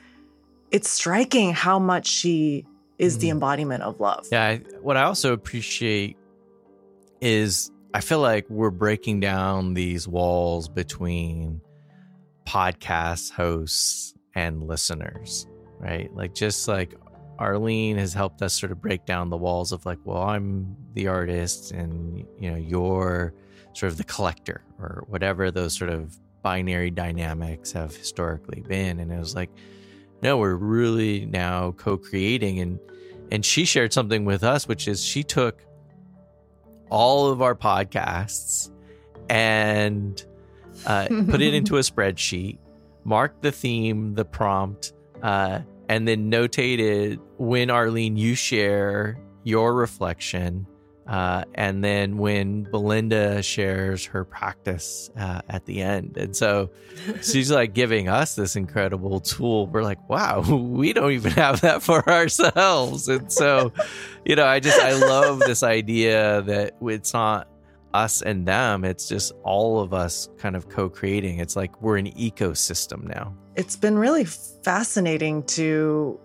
it's 0.72 0.90
striking 0.90 1.54
how 1.54 1.80
much 1.80 2.08
she 2.08 2.66
is 2.98 3.18
mm. 3.18 3.22
the 3.22 3.30
embodiment 3.30 3.84
of 3.84 4.00
love. 4.00 4.26
Yeah, 4.32 4.44
I, 4.44 4.58
what 4.82 4.98
I 4.98 5.04
also 5.04 5.34
appreciate 5.34 6.18
is 7.22 7.72
I 7.94 8.02
feel 8.02 8.20
like 8.20 8.50
we're 8.50 8.72
breaking 8.72 9.20
down 9.20 9.74
these 9.74 10.08
walls 10.08 10.68
between 10.68 11.62
podcast 12.46 13.32
hosts 13.32 14.14
and 14.36 14.68
listeners, 14.68 15.48
right? 15.80 16.14
Like 16.14 16.34
just 16.34 16.68
like 16.68 16.94
Arlene 17.40 17.98
has 17.98 18.14
helped 18.14 18.42
us 18.42 18.54
sort 18.54 18.72
of 18.72 18.82
break 18.82 19.06
down 19.06 19.30
the 19.30 19.38
walls 19.38 19.72
of 19.72 19.86
like, 19.86 20.00
well, 20.04 20.24
I'm 20.24 20.76
the 20.94 21.08
artist 21.08 21.72
and 21.72 22.26
you 22.40 22.52
know, 22.52 22.58
you're 22.58 23.34
sort 23.74 23.92
of 23.92 23.98
the 23.98 24.04
collector 24.04 24.62
or 24.80 25.04
whatever 25.08 25.52
those 25.52 25.76
sort 25.76 25.90
of 25.90 26.18
binary 26.44 26.92
dynamics 26.92 27.72
have 27.72 27.96
historically 27.96 28.62
been. 28.62 29.00
And 29.00 29.12
it 29.12 29.18
was 29.18 29.36
like, 29.36 29.50
no, 30.22 30.38
we're 30.38 30.56
really 30.56 31.26
now 31.26 31.72
co-creating 31.72 32.60
and 32.60 32.80
and 33.32 33.44
she 33.44 33.66
shared 33.66 33.92
something 33.92 34.24
with 34.24 34.44
us, 34.44 34.68
which 34.68 34.88
is 34.88 35.04
she 35.04 35.24
took 35.24 35.66
all 36.90 37.30
of 37.30 37.42
our 37.42 37.56
podcasts 37.56 38.70
and 39.30 40.24
uh, 40.86 41.08
put 41.08 41.42
it 41.42 41.54
into 41.54 41.78
a 41.78 41.82
spreadsheet, 41.82 42.60
mark 43.04 43.42
the 43.42 43.52
theme, 43.52 44.14
the 44.14 44.26
prompt, 44.26 44.94
uh, 45.24 45.60
and 45.90 46.08
then 46.08 46.32
notated 46.32 47.20
when 47.38 47.70
Arlene 47.70 48.18
you 48.18 48.36
share 48.36 49.20
your 49.44 49.74
reflection. 49.74 50.68
Uh, 51.08 51.44
and 51.54 51.84
then 51.84 52.18
when 52.18 52.64
Belinda 52.64 53.44
shares 53.44 54.06
her 54.06 54.26
practice 54.26 55.12
uh, 55.18 55.42
at 55.50 55.66
the 55.66 55.82
end. 55.82 56.18
And 56.18 56.36
so 56.36 56.72
she's 57.22 57.52
like 57.52 57.74
giving 57.74 58.10
us 58.10 58.36
this 58.36 58.56
incredible 58.56 59.20
tool. 59.20 59.68
We're 59.68 59.84
like, 59.84 60.10
wow, 60.10 60.42
we 60.50 60.94
don't 60.94 61.12
even 61.12 61.32
have 61.34 61.62
that 61.62 61.84
for 61.84 62.08
ourselves. 62.10 63.08
And 63.08 63.32
so, 63.32 63.72
you 64.26 64.36
know, 64.36 64.46
I 64.46 64.60
just, 64.60 64.80
I 64.80 64.94
love 64.94 65.40
this 65.40 65.62
idea 65.62 66.42
that 66.44 66.76
it's 66.82 67.14
not 67.14 67.48
us 67.94 68.22
and 68.22 68.48
them. 68.48 68.84
It's 68.84 69.08
just 69.08 69.32
all 69.44 69.80
of 69.80 69.94
us 69.94 70.30
kind 70.38 70.56
of 70.56 70.70
co 70.70 70.90
creating. 70.90 71.40
It's 71.40 71.56
like 71.56 71.82
we're 71.82 71.98
an 71.98 72.12
ecosystem 72.12 73.04
now. 73.04 73.34
It's 73.56 73.78
been 73.78 73.98
really 73.98 74.26
fascinating 74.26 75.44
to 75.44 76.20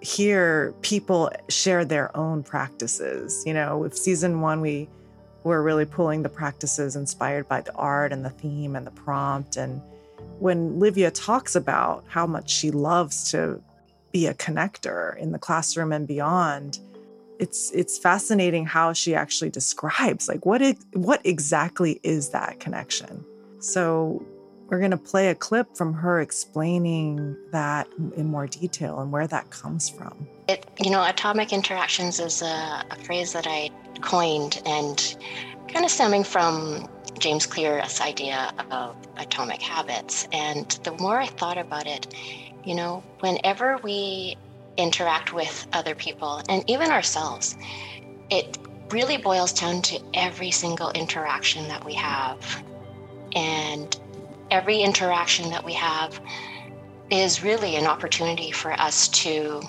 hear 0.00 0.74
people 0.82 1.30
share 1.48 1.84
their 1.84 2.16
own 2.16 2.42
practices. 2.42 3.42
You 3.46 3.54
know, 3.54 3.78
with 3.78 3.96
season 3.96 4.40
one, 4.40 4.60
we 4.60 4.88
were 5.44 5.62
really 5.62 5.84
pulling 5.84 6.22
the 6.22 6.28
practices 6.28 6.96
inspired 6.96 7.48
by 7.48 7.60
the 7.60 7.74
art 7.74 8.12
and 8.12 8.24
the 8.24 8.30
theme 8.30 8.76
and 8.76 8.86
the 8.86 8.90
prompt. 8.90 9.56
And 9.56 9.80
when 10.38 10.78
Livia 10.78 11.10
talks 11.10 11.54
about 11.56 12.04
how 12.08 12.26
much 12.26 12.50
she 12.50 12.70
loves 12.70 13.30
to 13.32 13.62
be 14.12 14.26
a 14.26 14.34
connector 14.34 15.16
in 15.16 15.32
the 15.32 15.38
classroom 15.38 15.92
and 15.92 16.06
beyond, 16.06 16.80
it's 17.38 17.70
it's 17.70 17.98
fascinating 17.98 18.66
how 18.66 18.92
she 18.92 19.14
actually 19.14 19.50
describes 19.50 20.28
like 20.28 20.44
what 20.44 20.60
it, 20.60 20.76
what 20.94 21.20
exactly 21.24 22.00
is 22.02 22.30
that 22.30 22.58
connection. 22.58 23.24
So 23.60 24.24
we're 24.68 24.78
going 24.78 24.90
to 24.90 24.96
play 24.96 25.28
a 25.28 25.34
clip 25.34 25.76
from 25.76 25.94
her 25.94 26.20
explaining 26.20 27.36
that 27.52 27.88
in 28.16 28.26
more 28.26 28.46
detail 28.46 29.00
and 29.00 29.10
where 29.10 29.26
that 29.26 29.50
comes 29.50 29.88
from. 29.88 30.28
It, 30.48 30.66
you 30.78 30.90
know, 30.90 31.04
atomic 31.04 31.52
interactions 31.52 32.20
is 32.20 32.42
a, 32.42 32.84
a 32.90 32.96
phrase 33.02 33.32
that 33.32 33.46
I 33.46 33.70
coined 34.00 34.62
and 34.66 35.16
kind 35.68 35.84
of 35.84 35.90
stemming 35.90 36.24
from 36.24 36.88
James 37.18 37.46
Clear's 37.46 38.00
idea 38.00 38.52
of 38.70 38.96
atomic 39.16 39.62
habits. 39.62 40.28
And 40.32 40.68
the 40.84 40.92
more 40.92 41.18
I 41.18 41.26
thought 41.26 41.58
about 41.58 41.86
it, 41.86 42.14
you 42.64 42.74
know, 42.74 43.02
whenever 43.20 43.78
we 43.78 44.36
interact 44.78 45.32
with 45.34 45.66
other 45.72 45.94
people 45.94 46.40
and 46.48 46.64
even 46.70 46.90
ourselves. 46.90 47.56
It 48.30 48.56
really 48.90 49.18
boils 49.18 49.52
down 49.52 49.82
to 49.82 50.00
every 50.14 50.50
single 50.50 50.90
interaction 50.92 51.68
that 51.68 51.84
we 51.84 51.94
have. 51.94 52.62
And 53.34 53.98
every 54.50 54.80
interaction 54.80 55.50
that 55.50 55.64
we 55.64 55.74
have 55.74 56.20
is 57.10 57.42
really 57.42 57.76
an 57.76 57.86
opportunity 57.86 58.50
for 58.50 58.72
us 58.72 59.08
to 59.08 59.62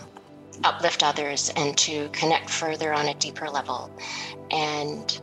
uplift 0.63 1.03
others 1.03 1.51
and 1.55 1.77
to 1.77 2.09
connect 2.09 2.49
further 2.49 2.93
on 2.93 3.07
a 3.07 3.13
deeper 3.15 3.49
level. 3.49 3.91
And 4.51 5.21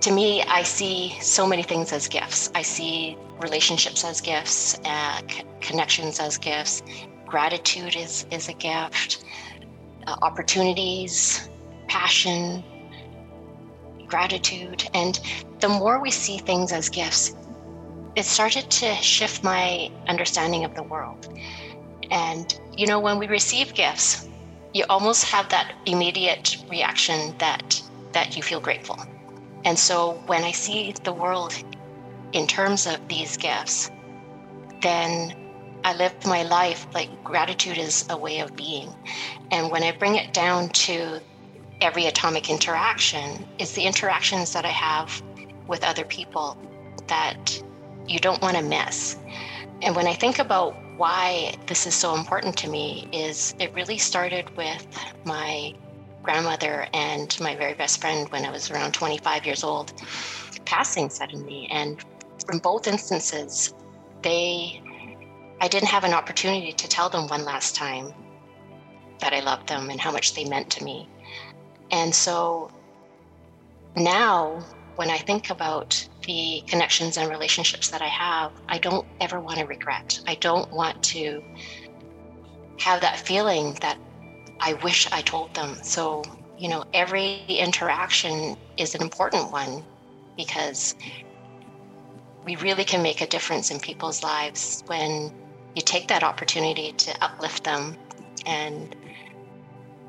to 0.00 0.12
me, 0.12 0.42
I 0.42 0.62
see 0.62 1.16
so 1.20 1.46
many 1.46 1.62
things 1.62 1.92
as 1.92 2.08
gifts. 2.08 2.50
I 2.54 2.62
see 2.62 3.16
relationships 3.40 4.04
as 4.04 4.20
gifts, 4.20 4.78
uh, 4.84 5.20
c- 5.28 5.42
connections 5.60 6.20
as 6.20 6.38
gifts, 6.38 6.82
gratitude 7.26 7.96
is, 7.96 8.26
is 8.30 8.48
a 8.48 8.54
gift, 8.54 9.24
uh, 10.06 10.16
opportunities, 10.22 11.48
passion, 11.88 12.64
gratitude. 14.06 14.88
And 14.94 15.20
the 15.60 15.68
more 15.68 16.00
we 16.00 16.10
see 16.10 16.38
things 16.38 16.72
as 16.72 16.88
gifts, 16.88 17.34
it 18.18 18.26
started 18.26 18.70
to 18.70 18.94
shift 18.96 19.44
my 19.44 19.90
understanding 20.08 20.64
of 20.64 20.74
the 20.74 20.82
world. 20.82 21.28
And, 22.10 22.58
you 22.76 22.86
know, 22.86 23.00
when 23.00 23.18
we 23.18 23.28
receive 23.28 23.74
gifts, 23.74 24.28
you 24.74 24.84
almost 24.90 25.24
have 25.26 25.48
that 25.50 25.74
immediate 25.86 26.58
reaction 26.70 27.36
that 27.38 27.82
that 28.14 28.36
you 28.36 28.42
feel 28.42 28.60
grateful 28.60 28.98
And 29.64 29.78
so 29.78 30.22
when 30.26 30.44
I 30.44 30.52
see 30.52 30.94
the 31.04 31.12
world 31.12 31.54
in 32.32 32.46
terms 32.46 32.86
of 32.86 33.08
these 33.08 33.36
gifts, 33.36 33.90
then 34.82 35.34
I 35.84 35.94
live 35.94 36.14
my 36.26 36.44
life 36.44 36.86
like 36.94 37.10
gratitude 37.24 37.78
is 37.78 38.06
a 38.10 38.16
way 38.18 38.40
of 38.40 38.56
being. 38.56 38.94
And 39.52 39.70
when 39.70 39.84
I 39.84 39.92
bring 39.92 40.16
it 40.16 40.34
down 40.34 40.70
to 40.70 41.20
every 41.80 42.06
atomic 42.06 42.50
interaction, 42.50 43.46
it's 43.58 43.74
the 43.74 43.84
interactions 43.84 44.52
that 44.54 44.64
I 44.66 44.70
have 44.70 45.22
with 45.68 45.84
other 45.84 46.04
people 46.04 46.58
that 47.08 47.62
you 48.08 48.18
don't 48.18 48.40
want 48.42 48.56
to 48.56 48.62
miss. 48.62 49.16
And 49.82 49.94
when 49.94 50.06
I 50.06 50.14
think 50.14 50.38
about 50.38 50.74
why 50.96 51.54
this 51.66 51.86
is 51.86 51.94
so 51.94 52.14
important 52.16 52.56
to 52.58 52.68
me 52.68 53.08
is 53.12 53.54
it 53.60 53.72
really 53.74 53.98
started 53.98 54.54
with 54.56 54.86
my 55.24 55.72
grandmother 56.22 56.88
and 56.92 57.38
my 57.40 57.54
very 57.54 57.74
best 57.74 58.00
friend 58.00 58.28
when 58.30 58.44
I 58.44 58.50
was 58.50 58.70
around 58.70 58.92
25 58.92 59.46
years 59.46 59.62
old 59.62 59.92
passing 60.64 61.08
suddenly 61.08 61.68
and 61.70 62.04
from 62.44 62.58
both 62.58 62.88
instances 62.88 63.72
they 64.22 64.82
I 65.60 65.68
didn't 65.68 65.88
have 65.88 66.04
an 66.04 66.12
opportunity 66.12 66.72
to 66.72 66.88
tell 66.88 67.08
them 67.08 67.26
one 67.28 67.44
last 67.44 67.74
time 67.74 68.12
that 69.20 69.32
I 69.32 69.40
loved 69.40 69.68
them 69.68 69.90
and 69.90 70.00
how 70.00 70.12
much 70.12 70.34
they 70.34 70.44
meant 70.44 70.70
to 70.70 70.84
me. 70.84 71.08
And 71.90 72.14
so 72.14 72.70
now 73.96 74.64
when 74.98 75.10
I 75.10 75.18
think 75.18 75.50
about 75.50 76.08
the 76.26 76.60
connections 76.66 77.18
and 77.18 77.30
relationships 77.30 77.88
that 77.90 78.02
I 78.02 78.08
have, 78.08 78.50
I 78.68 78.78
don't 78.78 79.06
ever 79.20 79.38
want 79.38 79.58
to 79.58 79.64
regret. 79.64 80.18
I 80.26 80.34
don't 80.34 80.68
want 80.72 81.00
to 81.14 81.40
have 82.80 83.00
that 83.02 83.16
feeling 83.16 83.74
that 83.74 83.96
I 84.58 84.72
wish 84.82 85.06
I 85.12 85.20
told 85.20 85.54
them. 85.54 85.76
So, 85.84 86.24
you 86.58 86.68
know, 86.68 86.82
every 86.92 87.44
interaction 87.46 88.56
is 88.76 88.96
an 88.96 89.02
important 89.02 89.52
one 89.52 89.84
because 90.36 90.96
we 92.44 92.56
really 92.56 92.84
can 92.84 93.00
make 93.00 93.20
a 93.20 93.26
difference 93.28 93.70
in 93.70 93.78
people's 93.78 94.24
lives 94.24 94.82
when 94.88 95.32
you 95.76 95.82
take 95.82 96.08
that 96.08 96.24
opportunity 96.24 96.90
to 96.90 97.24
uplift 97.24 97.62
them 97.62 97.96
and 98.46 98.96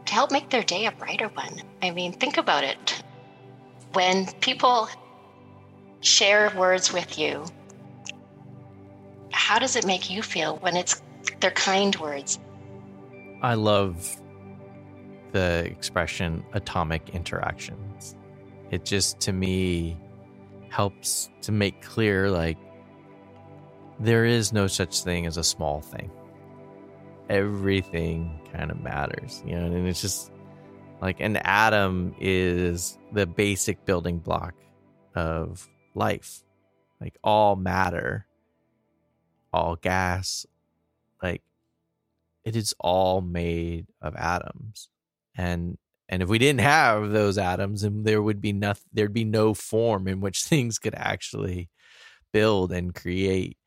to 0.07 0.13
help 0.15 0.31
make 0.31 0.49
their 0.49 0.63
day 0.63 0.87
a 0.87 0.91
brighter 0.91 1.27
one. 1.27 1.61
I 1.83 1.91
mean, 1.91 2.11
think 2.11 2.39
about 2.39 2.63
it 2.63 3.03
when 3.93 4.27
people 4.41 4.89
share 6.01 6.51
words 6.55 6.93
with 6.93 7.17
you, 7.17 7.45
how 9.31 9.59
does 9.59 9.75
it 9.75 9.85
make 9.85 10.09
you 10.09 10.21
feel 10.21 10.57
when 10.57 10.75
it's 10.75 11.01
their 11.39 11.51
kind 11.51 11.95
words? 11.97 12.39
I 13.41 13.53
love 13.55 14.15
the 15.31 15.65
expression 15.65 16.43
atomic 16.53 17.09
interactions. 17.09 18.15
It 18.71 18.85
just 18.85 19.19
to 19.21 19.33
me 19.33 19.97
helps 20.69 21.29
to 21.41 21.51
make 21.51 21.81
clear 21.81 22.29
like 22.29 22.57
there 23.99 24.25
is 24.25 24.53
no 24.53 24.67
such 24.67 25.01
thing 25.01 25.25
as 25.25 25.37
a 25.37 25.43
small 25.43 25.81
thing. 25.81 26.11
Everything 27.29 28.39
kind 28.53 28.71
of 28.71 28.79
matters, 28.81 29.43
you 29.45 29.55
know, 29.55 29.65
and 29.65 29.87
it's 29.87 30.01
just 30.01 30.31
like 31.01 31.19
an 31.19 31.37
atom 31.37 32.15
is 32.19 32.97
the 33.13 33.25
basic 33.25 33.85
building 33.85 34.19
block 34.19 34.53
of 35.15 35.67
life. 35.95 36.43
Like 36.99 37.17
all 37.23 37.55
matter, 37.55 38.25
all 39.53 39.77
gas, 39.77 40.45
like 41.23 41.41
it 42.43 42.55
is 42.55 42.73
all 42.79 43.21
made 43.21 43.87
of 44.01 44.15
atoms. 44.15 44.89
And 45.35 45.77
and 46.09 46.23
if 46.23 46.27
we 46.29 46.39
didn't 46.39 46.61
have 46.61 47.11
those 47.11 47.37
atoms, 47.37 47.83
then 47.83 48.03
there 48.03 48.21
would 48.21 48.41
be 48.41 48.51
nothing 48.51 48.83
there'd 48.91 49.13
be 49.13 49.25
no 49.25 49.53
form 49.53 50.07
in 50.07 50.19
which 50.19 50.43
things 50.43 50.79
could 50.79 50.95
actually 50.95 51.69
build 52.33 52.71
and 52.71 52.93
create. 52.93 53.57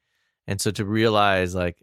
And 0.46 0.60
so 0.60 0.70
to 0.72 0.84
realize 0.84 1.54
like 1.54 1.78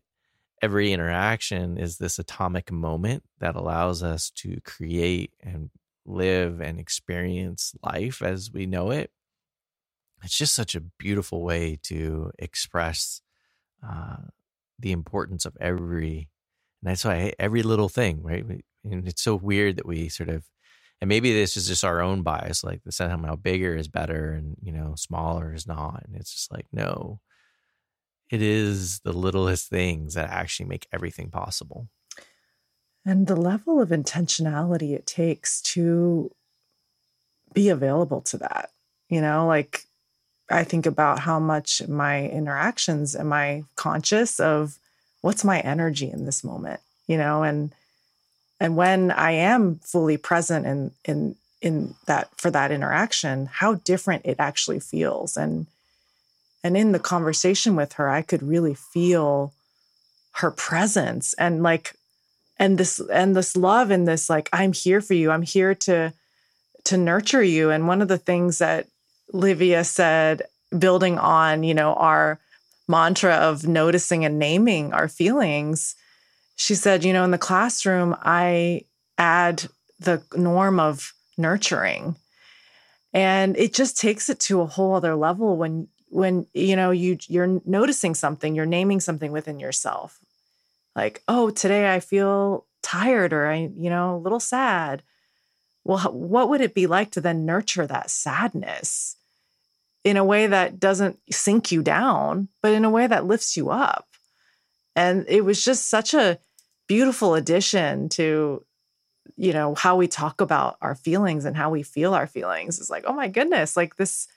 every 0.62 0.92
interaction 0.92 1.78
is 1.78 1.98
this 1.98 2.20
atomic 2.20 2.72
moment 2.72 3.24
that 3.40 3.56
allows 3.56 4.04
us 4.04 4.30
to 4.32 4.60
create 4.64 5.32
and 5.42 5.70
live 6.06 6.60
and 6.60 6.80
experience 6.80 7.74
life 7.84 8.22
as 8.22 8.52
we 8.52 8.66
know 8.66 8.92
it. 8.92 9.12
It's 10.24 10.38
just 10.38 10.56
such 10.56 10.76
a 10.76 10.82
beautiful 10.82 11.44
way 11.44 11.80
to 11.84 12.32
express 12.38 13.22
uh, 13.88 14.18
the 14.78 14.92
importance 14.92 15.46
of 15.46 15.56
every, 15.62 16.30
and 16.82 16.90
that's 16.92 17.06
why 17.06 17.34
every 17.40 17.64
little 17.64 17.90
thing, 17.90 18.22
right? 18.22 18.44
And 18.84 19.08
it's 19.08 19.22
so 19.22 19.36
weird 19.36 19.78
that 19.78 19.86
we 19.86 20.10
sort 20.10 20.30
of, 20.30 20.44
and 21.02 21.08
maybe 21.08 21.34
this 21.34 21.56
is 21.56 21.68
just 21.68 21.86
our 21.86 22.02
own 22.02 22.24
bias, 22.24 22.64
like 22.64 22.84
the 22.84 22.92
somehow 22.92 23.36
bigger 23.38 23.76
is 23.76 23.88
better 23.88 24.34
and 24.34 24.58
you 24.62 24.74
know 24.74 24.96
smaller 24.98 25.54
is 25.54 25.66
not, 25.66 26.04
and 26.06 26.16
it's 26.16 26.34
just 26.34 26.52
like 26.52 26.66
no, 26.74 27.22
it 28.30 28.42
is 28.42 29.00
the 29.00 29.14
littlest 29.14 29.70
things 29.70 30.14
that 30.14 30.30
actually 30.30 30.68
make 30.68 30.88
everything 30.92 31.30
possible. 31.30 31.88
And 33.06 33.28
the 33.28 33.36
level 33.36 33.82
of 33.82 33.90
intentionality 33.90 34.94
it 34.94 35.08
takes 35.08 35.62
to 35.62 36.32
be 37.54 37.70
available 37.70 38.22
to 38.22 38.38
that. 38.38 38.72
You 39.10 39.22
know, 39.22 39.48
like 39.48 39.86
I 40.50 40.64
think 40.64 40.86
about 40.86 41.20
how 41.20 41.40
much 41.40 41.88
my 41.88 42.28
interactions 42.28 43.16
am 43.16 43.34
I 43.34 43.64
conscious 43.76 44.40
of 44.40 44.78
what's 45.22 45.44
my 45.44 45.60
energy 45.60 46.10
in 46.10 46.26
this 46.26 46.44
moment, 46.44 46.80
you 47.08 47.18
know, 47.18 47.44
and 47.44 47.74
and 48.60 48.76
when 48.76 49.12
I 49.12 49.32
am 49.32 49.80
fully 49.84 50.18
present 50.18 50.66
in 50.66 50.92
in 51.06 51.36
in 51.62 51.96
that 52.06 52.30
for 52.38 52.52
that 52.52 52.72
interaction, 52.72 53.48
how 53.48 53.76
different 53.76 54.26
it 54.26 54.36
actually 54.40 54.80
feels. 54.80 55.38
And 55.38 55.68
and 56.64 56.76
in 56.76 56.92
the 56.92 57.00
conversation 57.00 57.76
with 57.76 57.94
her, 57.94 58.10
I 58.10 58.22
could 58.22 58.44
really 58.44 58.74
feel 58.74 59.54
her 60.34 60.52
presence 60.52 61.34
and 61.34 61.64
like 61.64 61.94
and 62.58 62.78
this 62.78 63.00
and 63.12 63.36
this 63.36 63.56
love 63.56 63.90
and 63.90 64.08
this 64.08 64.30
like 64.30 64.50
I'm 64.52 64.74
here 64.74 65.02
for 65.02 65.14
you. 65.14 65.32
I'm 65.32 65.42
here 65.42 65.74
to 65.76 66.14
to 66.86 66.98
nurture 66.98 67.44
you. 67.44 67.72
And 67.72 67.88
one 67.88 68.02
of 68.02 68.08
the 68.08 68.18
things 68.18 68.58
that 68.58 68.88
Livia 69.32 69.84
said 69.84 70.44
building 70.78 71.18
on, 71.18 71.64
you 71.64 71.74
know, 71.74 71.94
our 71.94 72.40
mantra 72.88 73.36
of 73.36 73.68
noticing 73.68 74.26
and 74.26 74.40
naming 74.40 74.94
our 74.94 75.08
feelings, 75.08 75.96
she 76.56 76.76
said, 76.76 77.04
you 77.04 77.14
know, 77.14 77.24
in 77.24 77.32
the 77.32 77.38
classroom, 77.38 78.16
I 78.22 78.82
add 79.18 79.68
the 80.00 80.24
norm 80.36 80.80
of 80.80 81.14
nurturing. 81.38 82.16
And 83.14 83.58
it 83.58 83.74
just 83.74 83.98
takes 83.98 84.30
it 84.30 84.40
to 84.42 84.62
a 84.62 84.68
whole 84.68 84.96
other 84.96 85.16
level 85.16 85.58
when 85.58 85.88
when 86.10 86.48
you 86.54 86.76
know 86.76 86.92
you 86.92 87.18
you're 87.28 87.62
noticing 87.66 88.16
something 88.16 88.56
you're 88.56 88.66
naming 88.66 89.00
something 89.00 89.32
within 89.32 89.60
yourself. 89.60 90.20
Like 90.96 91.24
oh 91.28 91.50
today 91.50 91.94
i 91.94 92.00
feel 92.00 92.66
tired 92.82 93.32
or 93.34 93.48
i 93.48 93.70
you 93.76 93.90
know 93.90 94.16
a 94.16 94.20
little 94.20 94.40
sad. 94.40 95.04
Well 95.84 96.00
what 96.12 96.50
would 96.50 96.62
it 96.62 96.74
be 96.74 96.88
like 96.88 97.12
to 97.12 97.22
then 97.22 97.46
nurture 97.46 97.88
that 97.88 98.10
sadness 98.10 99.16
in 100.04 100.18
a 100.18 100.26
way 100.26 100.48
that 100.48 100.80
doesn't 100.80 101.20
sink 101.32 101.72
you 101.72 101.84
down 101.84 102.48
but 102.62 102.74
in 102.74 102.86
a 102.86 102.90
way 102.90 103.08
that 103.08 103.26
lifts 103.26 103.56
you 103.56 103.70
up? 103.70 104.08
And 104.96 105.26
it 105.28 105.46
was 105.46 105.64
just 105.64 105.90
such 105.90 106.14
a 106.14 106.40
beautiful 106.88 107.36
addition 107.36 108.10
to 108.10 108.66
you 109.38 109.54
know 109.54 109.76
how 109.76 109.96
we 109.96 110.08
talk 110.08 110.42
about 110.42 110.78
our 110.82 110.96
feelings 110.96 111.46
and 111.46 111.56
how 111.56 111.70
we 111.70 111.84
feel 111.84 112.16
our 112.16 112.28
feelings. 112.28 112.80
Is 112.80 112.90
like 112.90 113.04
oh 113.06 113.14
my 113.14 113.28
goodness 113.28 113.78
like 113.78 113.96
this 113.98 114.28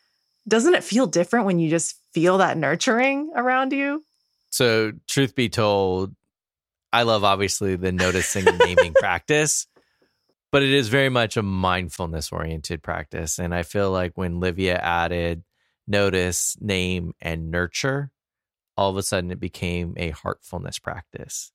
doesn't 0.46 0.74
it 0.74 0.84
feel 0.84 1.06
different 1.06 1.46
when 1.46 1.58
you 1.58 1.70
just 1.70 1.96
feel 2.12 2.38
that 2.38 2.56
nurturing 2.56 3.30
around 3.34 3.72
you? 3.72 4.04
So, 4.50 4.92
truth 5.08 5.34
be 5.34 5.48
told, 5.48 6.14
I 6.92 7.04
love 7.04 7.24
obviously 7.24 7.76
the 7.76 7.92
noticing 7.92 8.46
and 8.46 8.58
naming 8.58 8.94
practice, 8.98 9.66
but 10.50 10.62
it 10.62 10.72
is 10.72 10.88
very 10.88 11.08
much 11.08 11.36
a 11.36 11.42
mindfulness 11.42 12.30
oriented 12.32 12.82
practice. 12.82 13.38
And 13.38 13.54
I 13.54 13.62
feel 13.62 13.90
like 13.90 14.12
when 14.16 14.40
Livia 14.40 14.76
added 14.76 15.42
notice, 15.86 16.56
name, 16.60 17.14
and 17.20 17.50
nurture, 17.50 18.10
all 18.76 18.90
of 18.90 18.96
a 18.96 19.02
sudden 19.02 19.30
it 19.30 19.40
became 19.40 19.94
a 19.96 20.10
heartfulness 20.10 20.78
practice. 20.78 21.52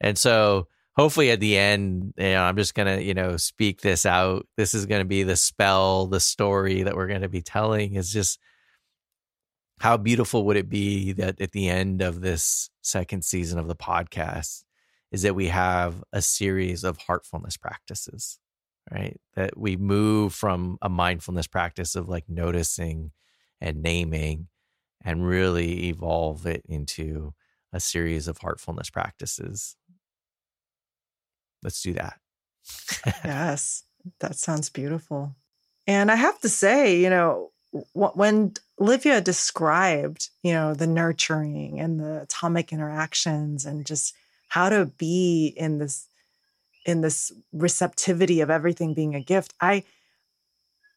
And 0.00 0.18
so, 0.18 0.66
hopefully 1.00 1.30
at 1.30 1.40
the 1.40 1.56
end, 1.56 2.12
you 2.18 2.32
know, 2.32 2.42
I'm 2.42 2.58
just 2.58 2.74
gonna, 2.74 2.98
you 2.98 3.14
know, 3.14 3.38
speak 3.38 3.80
this 3.80 4.04
out. 4.04 4.46
This 4.58 4.74
is 4.74 4.84
gonna 4.84 5.06
be 5.06 5.22
the 5.22 5.34
spell, 5.34 6.06
the 6.06 6.20
story 6.20 6.82
that 6.82 6.94
we're 6.94 7.06
gonna 7.06 7.28
be 7.28 7.40
telling 7.40 7.94
is 7.94 8.12
just 8.12 8.38
how 9.78 9.96
beautiful 9.96 10.44
would 10.44 10.58
it 10.58 10.68
be 10.68 11.12
that 11.12 11.40
at 11.40 11.52
the 11.52 11.70
end 11.70 12.02
of 12.02 12.20
this 12.20 12.68
second 12.82 13.24
season 13.24 13.58
of 13.58 13.66
the 13.66 13.74
podcast 13.74 14.64
is 15.10 15.22
that 15.22 15.34
we 15.34 15.48
have 15.48 16.04
a 16.12 16.20
series 16.20 16.84
of 16.84 16.98
heartfulness 16.98 17.58
practices, 17.58 18.38
right? 18.92 19.18
That 19.36 19.56
we 19.56 19.78
move 19.78 20.34
from 20.34 20.76
a 20.82 20.90
mindfulness 20.90 21.46
practice 21.46 21.94
of 21.94 22.10
like 22.10 22.28
noticing 22.28 23.12
and 23.58 23.82
naming 23.82 24.48
and 25.02 25.26
really 25.26 25.88
evolve 25.88 26.44
it 26.46 26.62
into 26.68 27.32
a 27.72 27.80
series 27.80 28.28
of 28.28 28.36
heartfulness 28.36 28.90
practices 28.90 29.76
let's 31.62 31.82
do 31.82 31.92
that. 31.94 32.18
yes, 33.24 33.84
that 34.20 34.36
sounds 34.36 34.70
beautiful. 34.70 35.34
And 35.86 36.10
I 36.10 36.16
have 36.16 36.38
to 36.40 36.48
say, 36.48 37.00
you 37.00 37.10
know, 37.10 37.50
when 37.92 38.52
Olivia 38.80 39.20
described, 39.20 40.30
you 40.42 40.52
know, 40.52 40.74
the 40.74 40.86
nurturing 40.86 41.78
and 41.80 42.00
the 42.00 42.22
atomic 42.22 42.72
interactions 42.72 43.64
and 43.64 43.86
just 43.86 44.14
how 44.48 44.68
to 44.68 44.86
be 44.86 45.54
in 45.56 45.78
this 45.78 46.06
in 46.86 47.02
this 47.02 47.30
receptivity 47.52 48.40
of 48.40 48.50
everything 48.50 48.94
being 48.94 49.14
a 49.14 49.20
gift, 49.20 49.54
I 49.60 49.84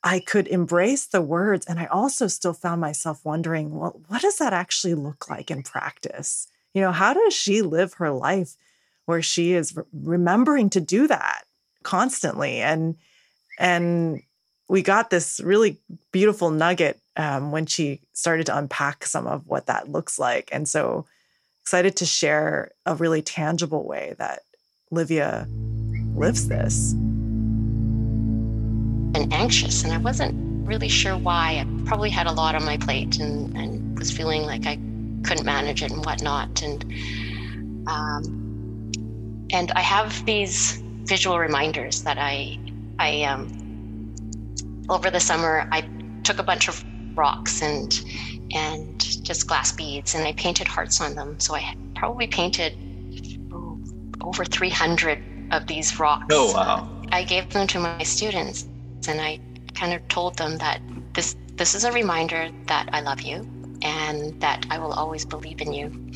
I 0.03 0.19
could 0.19 0.47
embrace 0.47 1.05
the 1.05 1.21
words 1.21 1.65
and 1.65 1.79
I 1.79 1.85
also 1.85 2.27
still 2.27 2.53
found 2.53 2.81
myself 2.81 3.23
wondering, 3.23 3.77
well, 3.77 4.01
what 4.07 4.21
does 4.21 4.37
that 4.37 4.53
actually 4.53 4.95
look 4.95 5.29
like 5.29 5.49
in 5.49 5.63
practice? 5.63 6.47
You 6.73 6.81
know, 6.81 6.91
how 6.91 7.13
does 7.13 7.33
she 7.33 7.61
live 7.61 7.93
her 7.95 8.11
life 8.11 8.55
where 9.05 9.21
she 9.21 9.53
is 9.53 9.75
re- 9.75 9.83
remembering 9.93 10.69
to 10.69 10.79
do 10.79 11.07
that 11.07 11.43
constantly 11.83 12.61
and 12.61 12.95
and 13.59 14.21
we 14.69 14.81
got 14.81 15.09
this 15.09 15.39
really 15.43 15.77
beautiful 16.11 16.49
nugget 16.49 16.99
um, 17.15 17.51
when 17.51 17.65
she 17.65 18.01
started 18.13 18.47
to 18.47 18.57
unpack 18.57 19.05
some 19.05 19.27
of 19.27 19.45
what 19.45 19.67
that 19.67 19.89
looks 19.89 20.17
like. 20.17 20.49
And 20.51 20.67
so 20.67 21.05
excited 21.61 21.95
to 21.97 22.05
share 22.05 22.71
a 22.85 22.95
really 22.95 23.21
tangible 23.21 23.85
way 23.85 24.15
that 24.17 24.41
Livia 24.91 25.47
lives 26.15 26.47
this. 26.47 26.93
And 29.15 29.31
anxious, 29.31 29.83
and 29.83 29.93
I 29.93 29.97
wasn't 29.97 30.67
really 30.67 30.89
sure 30.89 31.17
why. 31.17 31.63
I 31.63 31.67
probably 31.85 32.09
had 32.09 32.25
a 32.25 32.31
lot 32.31 32.55
on 32.55 32.65
my 32.65 32.77
plate 32.77 33.19
and, 33.19 33.55
and 33.55 33.99
was 33.99 34.11
feeling 34.11 34.41
like 34.43 34.65
I 34.65 34.75
couldn't 35.23 35.45
manage 35.45 35.83
it 35.83 35.91
and 35.91 36.03
whatnot. 36.03 36.61
And 36.63 36.83
um, 37.87 38.42
and 39.53 39.71
I 39.71 39.81
have 39.81 40.25
these 40.25 40.81
visual 41.05 41.39
reminders 41.39 42.03
that 42.03 42.17
I 42.17 42.59
I 42.99 43.23
um, 43.23 43.47
over 44.89 45.09
the 45.09 45.19
summer, 45.19 45.67
I 45.71 45.87
took 46.23 46.39
a 46.39 46.43
bunch 46.43 46.67
of 46.67 46.83
rocks 47.15 47.61
and 47.61 48.03
and 48.53 48.99
just 49.23 49.47
glass 49.47 49.71
beads, 49.71 50.15
and 50.15 50.27
I 50.27 50.33
painted 50.33 50.67
hearts 50.67 50.99
on 50.99 51.15
them. 51.15 51.39
So 51.39 51.55
I 51.55 51.75
probably 51.95 52.27
painted 52.27 52.73
oh, 53.53 53.79
over 54.21 54.43
300 54.43 55.23
of 55.51 55.67
these 55.67 55.99
rocks. 55.99 56.25
Oh 56.31 56.51
wow! 56.53 56.89
I 57.11 57.23
gave 57.23 57.49
them 57.49 57.67
to 57.67 57.79
my 57.79 58.03
students, 58.03 58.67
and 59.07 59.21
I 59.21 59.39
kind 59.75 59.93
of 59.93 60.05
told 60.07 60.37
them 60.37 60.57
that 60.57 60.81
this 61.13 61.35
this 61.55 61.75
is 61.75 61.83
a 61.83 61.91
reminder 61.91 62.49
that 62.67 62.89
I 62.91 63.01
love 63.01 63.21
you 63.21 63.47
and 63.83 64.39
that 64.41 64.65
I 64.69 64.79
will 64.79 64.93
always 64.93 65.25
believe 65.25 65.61
in 65.61 65.73
you. 65.73 66.11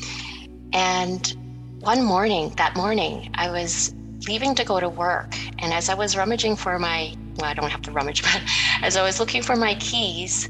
And 0.72 1.36
one 1.80 2.04
morning, 2.04 2.50
that 2.56 2.76
morning, 2.76 3.30
I 3.34 3.50
was 3.50 3.94
leaving 4.26 4.54
to 4.56 4.64
go 4.64 4.80
to 4.80 4.88
work, 4.88 5.34
and 5.58 5.72
as 5.72 5.88
I 5.88 5.94
was 5.94 6.16
rummaging 6.16 6.56
for 6.56 6.78
my 6.78 7.14
well, 7.38 7.48
I 7.48 7.54
don't 7.54 7.70
have 7.70 7.82
to 7.82 7.92
rummage, 7.92 8.22
but 8.32 8.42
as 8.82 8.96
I 8.96 9.02
was 9.02 9.20
looking 9.20 9.42
for 9.42 9.56
my 9.56 9.74
keys, 9.76 10.48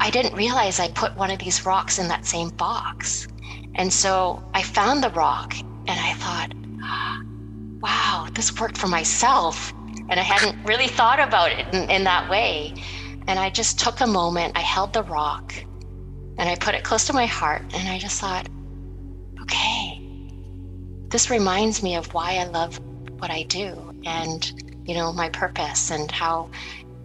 I 0.00 0.10
didn't 0.10 0.34
realize 0.34 0.78
I 0.78 0.88
put 0.88 1.16
one 1.16 1.30
of 1.30 1.38
these 1.38 1.66
rocks 1.66 1.98
in 1.98 2.08
that 2.08 2.24
same 2.24 2.50
box. 2.50 3.26
And 3.74 3.92
so 3.92 4.42
I 4.54 4.62
found 4.62 5.02
the 5.02 5.10
rock 5.10 5.54
and 5.58 5.88
I 5.88 6.14
thought, 6.14 6.54
wow, 7.82 8.28
this 8.32 8.58
worked 8.60 8.78
for 8.78 8.86
myself. 8.86 9.72
And 10.08 10.18
I 10.18 10.22
hadn't 10.22 10.64
really 10.64 10.86
thought 10.86 11.20
about 11.20 11.52
it 11.52 11.66
in, 11.74 11.90
in 11.90 12.04
that 12.04 12.30
way. 12.30 12.74
And 13.26 13.38
I 13.38 13.50
just 13.50 13.78
took 13.78 14.00
a 14.00 14.06
moment, 14.06 14.56
I 14.56 14.60
held 14.60 14.92
the 14.92 15.02
rock 15.02 15.54
and 16.38 16.48
I 16.48 16.54
put 16.54 16.74
it 16.74 16.84
close 16.84 17.06
to 17.08 17.12
my 17.12 17.26
heart. 17.26 17.62
And 17.74 17.88
I 17.88 17.98
just 17.98 18.20
thought, 18.20 18.48
okay, 19.48 20.00
this 21.08 21.30
reminds 21.30 21.82
me 21.82 21.96
of 21.96 22.12
why 22.12 22.36
I 22.36 22.44
love 22.44 22.78
what 23.18 23.30
I 23.30 23.44
do. 23.44 23.94
And 24.04 24.52
you 24.86 24.94
know, 24.94 25.12
my 25.12 25.28
purpose 25.30 25.90
and 25.90 26.10
how 26.10 26.50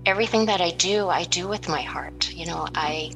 everything 0.05 0.45
that 0.45 0.61
I 0.61 0.71
do, 0.71 1.09
I 1.09 1.23
do 1.25 1.47
with 1.47 1.67
my 1.69 1.81
heart. 1.81 2.33
You 2.33 2.45
know, 2.45 2.67
I 2.75 3.11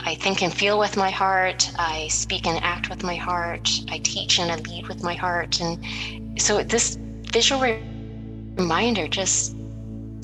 I 0.00 0.16
think 0.16 0.42
and 0.42 0.52
feel 0.52 0.78
with 0.78 0.96
my 0.96 1.10
heart. 1.10 1.70
I 1.78 2.08
speak 2.08 2.46
and 2.46 2.62
act 2.62 2.90
with 2.90 3.04
my 3.04 3.14
heart. 3.14 3.68
I 3.90 3.98
teach 3.98 4.38
and 4.40 4.50
I 4.50 4.56
lead 4.56 4.88
with 4.88 5.02
my 5.02 5.14
heart. 5.14 5.60
And 5.60 6.40
so 6.40 6.62
this 6.62 6.98
visual 7.32 7.60
reminder 7.60 9.06
just 9.06 9.54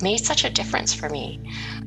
made 0.01 0.25
such 0.25 0.43
a 0.43 0.49
difference 0.49 0.93
for 0.93 1.09
me. 1.09 1.39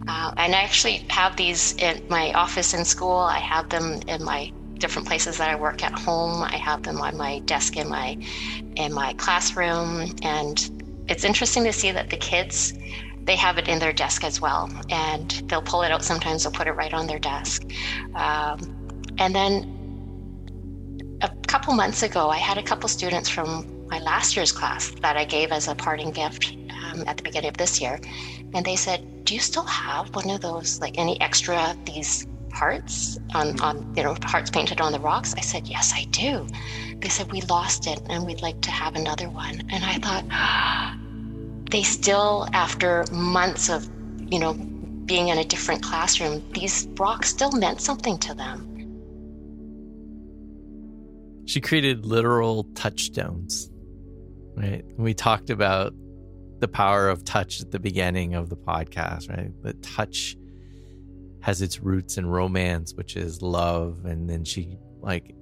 Uh, 0.09 0.33
and 0.37 0.55
I 0.55 0.63
actually 0.63 1.05
have 1.11 1.37
these 1.37 1.75
in 1.77 2.07
my 2.09 2.33
office 2.33 2.75
in 2.75 2.85
school. 2.85 3.19
I 3.19 3.39
have 3.39 3.69
them 3.69 4.01
in 4.09 4.25
my 4.25 4.53
different 4.83 5.09
places 5.09 5.39
that 5.39 5.49
I 5.49 5.55
work 5.55 5.83
at 5.83 5.99
home. 5.99 6.43
I 6.43 6.57
have 6.57 6.83
them 6.83 7.01
on 7.01 7.17
my 7.17 7.39
desk 7.41 7.77
in 7.77 7.89
my 7.89 8.19
in 8.77 8.93
my 8.93 9.15
classroom, 9.15 10.13
and 10.23 10.57
it's 11.09 11.25
interesting 11.25 11.65
to 11.65 11.73
see 11.73 11.93
that 11.93 12.11
the 12.11 12.17
kids 12.19 12.75
they 13.25 13.37
have 13.37 13.57
it 13.57 13.69
in 13.69 13.79
their 13.79 13.93
desk 13.93 14.25
as 14.25 14.41
well. 14.41 14.69
And 14.91 15.31
they'll 15.47 15.63
pull 15.63 15.83
it 15.83 15.93
out 15.93 16.03
sometimes 16.03 16.43
they'll 16.43 16.53
put 16.53 16.67
it 16.67 16.73
right 16.73 16.93
on 16.93 17.07
their 17.07 17.21
desk. 17.21 17.63
Um, 18.17 18.59
and 19.19 19.35
then 19.35 19.79
a 21.21 21.31
couple 21.47 21.73
months 21.75 22.03
ago 22.03 22.31
i 22.31 22.37
had 22.37 22.59
a 22.59 22.63
couple 22.63 22.89
students 22.89 23.29
from 23.29 23.49
my 23.87 24.01
last 24.01 24.35
year's 24.35 24.51
class 24.51 24.91
that 25.03 25.17
i 25.17 25.25
gave 25.25 25.53
as 25.53 25.69
a 25.69 25.75
parting 25.75 26.11
gift 26.11 26.57
um, 26.83 27.05
at 27.07 27.17
the 27.17 27.23
beginning 27.23 27.51
of 27.51 27.57
this 27.57 27.81
year. 27.81 28.01
And 28.55 28.65
they 28.67 28.75
said 28.75 29.01
do 29.25 29.35
you 29.35 29.41
still 29.41 29.65
have 29.65 30.13
one 30.17 30.29
of 30.31 30.41
those 30.41 30.81
like 30.81 30.99
any 30.99 31.21
extra 31.21 31.77
these 31.85 32.27
hearts 32.53 33.19
on, 33.35 33.59
on 33.61 33.95
you 33.97 34.03
know 34.03 34.17
hearts 34.25 34.51
painted 34.51 34.81
on 34.81 34.93
the 34.93 35.01
rocks. 35.01 35.35
I 35.37 35.41
said 35.41 35.67
yes 35.67 35.93
i 35.95 36.05
do. 36.05 36.47
They 37.01 37.09
said 37.09 37.33
we 37.33 37.41
lost 37.43 37.87
it 37.87 38.01
and 38.09 38.27
we'd 38.27 38.43
like 38.43 38.61
to 38.63 38.71
have 38.71 38.95
another 38.95 39.29
one. 39.29 39.63
And 39.71 39.85
i 39.85 39.95
thought 39.95 40.25
ah, 40.31 40.97
they 41.71 41.83
still 41.83 42.49
after 42.53 43.05
months 43.13 43.71
of 43.71 43.89
you 44.31 44.39
know 44.39 44.55
being 45.05 45.29
in 45.29 45.39
a 45.39 45.45
different 45.45 45.83
classroom 45.83 46.43
these 46.53 46.87
rocks 46.97 47.29
still 47.29 47.53
meant 47.53 47.81
something 47.81 48.19
to 48.19 48.35
them. 48.35 48.69
She 51.47 51.61
created 51.61 52.07
literal 52.07 52.65
touchstones 52.75 53.69
right? 54.57 54.85
We 54.99 55.15
talked 55.15 55.49
about 55.49 55.95
the 56.59 56.69
power 56.69 57.09
of 57.09 57.25
touch 57.25 57.61
at 57.61 57.71
the 57.71 57.81
beginning 57.81 58.35
of 58.35 58.49
the 58.49 58.57
podcast 58.57 59.29
right? 59.31 59.51
But 59.63 59.83
touch 59.83 60.37
has 61.43 61.61
its 61.61 61.81
roots 61.81 62.17
in 62.17 62.27
romance 62.27 62.95
which 62.95 63.17
is 63.17 63.43
love. 63.43 64.05
And 64.05 64.29
then 64.29 64.45
she 64.45 64.79
like 65.01 65.35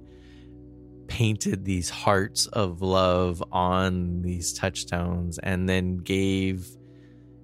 painted 1.07 1.65
these 1.65 1.89
hearts 1.89 2.47
of 2.47 2.81
love 2.81 3.43
on 3.51 4.21
these 4.21 4.53
touchstones 4.53 5.37
and 5.39 5.67
then 5.67 5.97
gave 5.97 6.65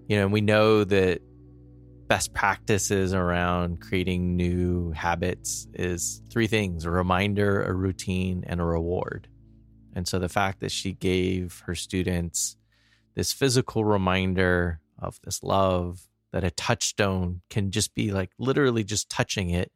you 0.07 0.15
know 0.17 0.25
we 0.25 0.39
know 0.39 0.85
that 0.85 1.19
best 2.07 2.33
practices 2.33 3.13
around 3.13 3.81
creating 3.81 4.37
new 4.37 4.91
habits 4.91 5.67
is 5.73 6.21
three 6.29 6.47
things 6.47 6.85
a 6.85 6.89
reminder 6.89 7.63
a 7.63 7.73
routine 7.73 8.43
and 8.47 8.61
a 8.61 8.63
reward. 8.63 9.27
And 9.93 10.07
so 10.07 10.19
the 10.19 10.29
fact 10.29 10.61
that 10.61 10.71
she 10.71 10.93
gave 10.93 11.63
her 11.65 11.75
students 11.75 12.55
this 13.15 13.33
physical 13.33 13.83
reminder 13.83 14.79
of 14.99 15.19
this 15.23 15.43
love 15.43 16.06
that 16.31 16.43
a 16.43 16.51
touchstone 16.51 17.41
can 17.49 17.71
just 17.71 17.95
be 17.95 18.11
like 18.11 18.31
literally 18.37 18.83
just 18.83 19.09
touching 19.09 19.49
it 19.49 19.71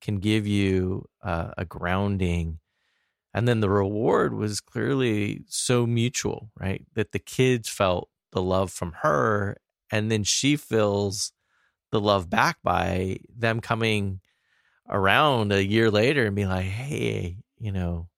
can 0.00 0.18
give 0.18 0.46
you 0.46 1.06
uh, 1.22 1.52
a 1.56 1.64
grounding 1.64 2.58
and 3.34 3.48
then 3.48 3.58
the 3.58 3.68
reward 3.68 4.32
was 4.32 4.60
clearly 4.60 5.42
so 5.48 5.86
mutual, 5.86 6.50
right? 6.58 6.86
That 6.94 7.10
the 7.10 7.18
kids 7.18 7.68
felt 7.68 8.08
the 8.30 8.40
love 8.40 8.70
from 8.70 8.92
her, 9.02 9.56
and 9.90 10.10
then 10.10 10.22
she 10.22 10.56
feels 10.56 11.32
the 11.90 12.00
love 12.00 12.30
back 12.30 12.58
by 12.62 13.18
them 13.36 13.60
coming 13.60 14.20
around 14.88 15.52
a 15.52 15.64
year 15.64 15.90
later 15.90 16.26
and 16.26 16.36
be 16.36 16.46
like, 16.46 16.64
hey, 16.64 17.38
you 17.58 17.72
know, 17.72 18.08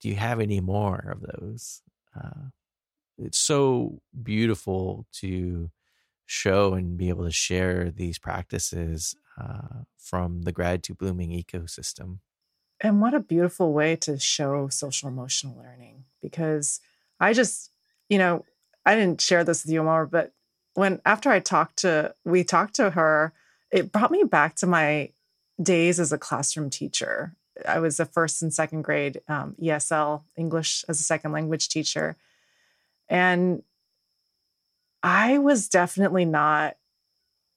do 0.00 0.08
you 0.08 0.16
have 0.16 0.40
any 0.40 0.60
more 0.60 1.12
of 1.12 1.20
those? 1.20 1.82
Uh, 2.16 2.48
it's 3.16 3.38
so 3.38 4.00
beautiful 4.22 5.06
to 5.12 5.70
show 6.26 6.74
and 6.74 6.96
be 6.96 7.08
able 7.08 7.24
to 7.24 7.32
share 7.32 7.90
these 7.90 8.18
practices 8.18 9.14
uh, 9.40 9.82
from 9.98 10.42
the 10.42 10.52
gratitude 10.52 10.98
blooming 10.98 11.30
ecosystem. 11.30 12.18
And 12.80 13.00
what 13.00 13.14
a 13.14 13.20
beautiful 13.20 13.72
way 13.72 13.96
to 13.96 14.18
show 14.18 14.68
social 14.68 15.08
emotional 15.08 15.56
learning 15.56 16.04
because 16.20 16.80
I 17.20 17.32
just, 17.32 17.70
you 18.08 18.18
know, 18.18 18.44
I 18.84 18.94
didn't 18.94 19.20
share 19.20 19.44
this 19.44 19.64
with 19.64 19.72
you 19.72 19.82
more, 19.82 20.06
but 20.06 20.32
when 20.74 21.00
after 21.06 21.30
I 21.30 21.40
talked 21.40 21.78
to, 21.78 22.14
we 22.24 22.44
talked 22.44 22.74
to 22.76 22.90
her, 22.90 23.32
it 23.70 23.92
brought 23.92 24.10
me 24.10 24.24
back 24.24 24.56
to 24.56 24.66
my 24.66 25.10
days 25.62 26.00
as 26.00 26.12
a 26.12 26.18
classroom 26.18 26.68
teacher. 26.68 27.36
I 27.66 27.78
was 27.78 28.00
a 28.00 28.04
first 28.04 28.42
and 28.42 28.52
second 28.52 28.82
grade 28.82 29.20
um, 29.28 29.54
ESL, 29.62 30.22
English 30.36 30.84
as 30.88 31.00
a 31.00 31.04
second 31.04 31.32
language 31.32 31.68
teacher. 31.68 32.16
And 33.08 33.62
I 35.04 35.36
was 35.36 35.68
definitely 35.68 36.24
not 36.24 36.78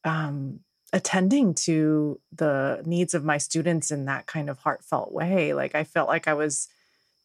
um, 0.04 0.60
attending 0.92 1.54
to 1.54 2.20
the 2.36 2.84
needs 2.86 3.14
of 3.14 3.24
my 3.24 3.38
students 3.38 3.90
in 3.90 4.04
that 4.06 4.26
kind 4.26 4.50
of 4.50 4.60
heartfelt 4.60 5.14
way. 5.14 5.54
Like 5.54 5.74
I 5.74 5.86
felt 5.86 6.10
like 6.10 6.28
I 6.28 6.34
was 6.34 6.68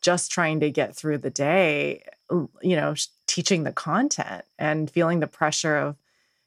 just 0.01 0.31
trying 0.31 0.61
to 0.61 0.71
get 0.71 0.95
through 0.95 1.19
the 1.19 1.31
day, 1.31 2.05
you 2.31 2.77
know, 2.77 2.95
teaching 3.27 3.65
the 3.65 3.73
content 3.73 4.45
and 4.61 4.89
feeling 4.89 5.19
the 5.19 5.27
pressure 5.27 5.77
of, 5.77 5.97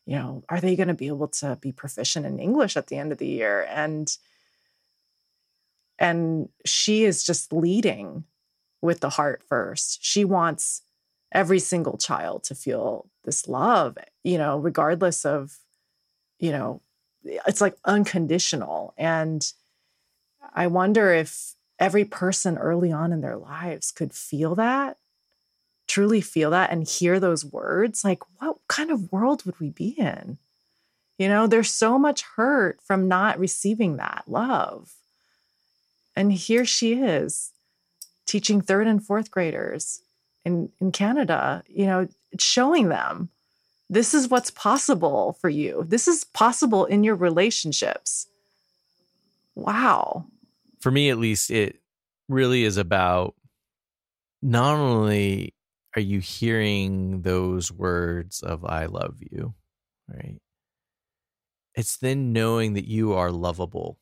you 0.06 0.16
know, 0.16 0.46
are 0.48 0.62
they 0.62 0.78
going 0.78 0.88
to 0.88 0.94
be 0.94 1.08
able 1.08 1.28
to 1.28 1.58
be 1.60 1.74
proficient 1.74 2.26
in 2.26 2.40
English 2.40 2.78
at 2.78 2.88
the 2.88 2.98
end 2.98 3.12
of 3.12 3.18
the 3.18 3.28
year? 3.28 3.68
And 3.70 4.10
and 6.00 6.48
she 6.66 7.04
is 7.04 7.26
just 7.26 7.52
leading 7.52 8.24
with 8.82 9.02
the 9.02 9.10
heart 9.10 9.44
first. 9.44 10.00
She 10.02 10.24
wants 10.24 10.82
every 11.36 11.60
single 11.60 11.98
child 11.98 12.46
to 12.46 12.56
feel 12.56 13.08
this 13.26 13.48
love, 13.48 13.98
you 14.24 14.38
know, 14.38 14.58
regardless 14.58 15.26
of, 15.26 15.58
you 16.40 16.50
know, 16.52 16.82
it's 17.24 17.60
like 17.60 17.76
unconditional. 17.84 18.94
And 18.98 19.46
I 20.54 20.68
wonder 20.68 21.12
if 21.12 21.54
every 21.78 22.06
person 22.06 22.58
early 22.58 22.92
on 22.92 23.12
in 23.12 23.20
their 23.20 23.36
lives 23.36 23.92
could 23.92 24.14
feel 24.14 24.56
that, 24.56 24.96
truly 25.88 26.22
feel 26.22 26.52
that, 26.52 26.72
and 26.72 26.88
hear 26.88 27.20
those 27.20 27.44
words. 27.44 28.06
Like, 28.06 28.22
what 28.40 28.58
kind 28.70 28.90
of 28.90 29.12
world 29.12 29.46
would 29.46 29.60
we 29.60 29.72
be 29.72 29.90
in? 29.90 30.38
You 31.18 31.28
know, 31.28 31.48
there's 31.48 31.70
so 31.70 32.00
much 32.00 32.24
hurt 32.38 32.80
from 32.82 33.10
not 33.10 33.40
receiving 33.40 33.98
that 33.98 34.24
love. 34.28 34.94
And 36.16 36.32
here 36.32 36.64
she 36.64 36.94
is 36.94 37.52
teaching 38.26 38.62
third 38.62 38.88
and 38.88 39.06
fourth 39.06 39.32
graders 39.32 40.02
in, 40.46 40.70
in 40.80 40.92
Canada, 40.92 41.64
you 41.68 41.88
know, 41.88 42.08
showing 42.40 42.90
them 42.90 43.30
this 43.90 44.14
is 44.14 44.30
what's 44.30 44.52
possible 44.52 45.38
for 45.42 45.50
you. 45.50 45.84
This 45.88 46.08
is 46.08 46.24
possible 46.24 46.86
in 46.86 47.04
your 47.04 47.16
relationships. 47.16 48.28
Wow. 49.56 50.26
For 50.80 50.92
me, 50.92 51.10
at 51.10 51.18
least, 51.18 51.52
it 51.52 51.82
really 52.30 52.64
is 52.64 52.78
about 52.78 53.36
not 54.42 54.76
only 54.76 55.54
are 55.96 56.02
you 56.02 56.20
hearing 56.20 57.22
those 57.22 57.72
words 57.72 58.42
of 58.42 58.66
I 58.66 58.86
love 58.86 59.18
you, 59.20 59.54
right? 60.08 60.40
It's 61.74 61.98
then 61.98 62.34
knowing 62.34 62.74
that 62.74 62.86
you 62.86 63.14
are 63.14 63.32
lovable, 63.32 63.98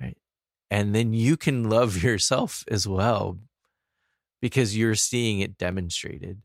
right? 0.00 0.16
And 0.70 0.94
then 0.94 1.12
you 1.12 1.36
can 1.36 1.68
love 1.68 2.02
yourself 2.02 2.64
as 2.68 2.86
well 2.86 3.38
because 4.40 4.76
you're 4.76 4.94
seeing 4.94 5.40
it 5.40 5.58
demonstrated. 5.58 6.42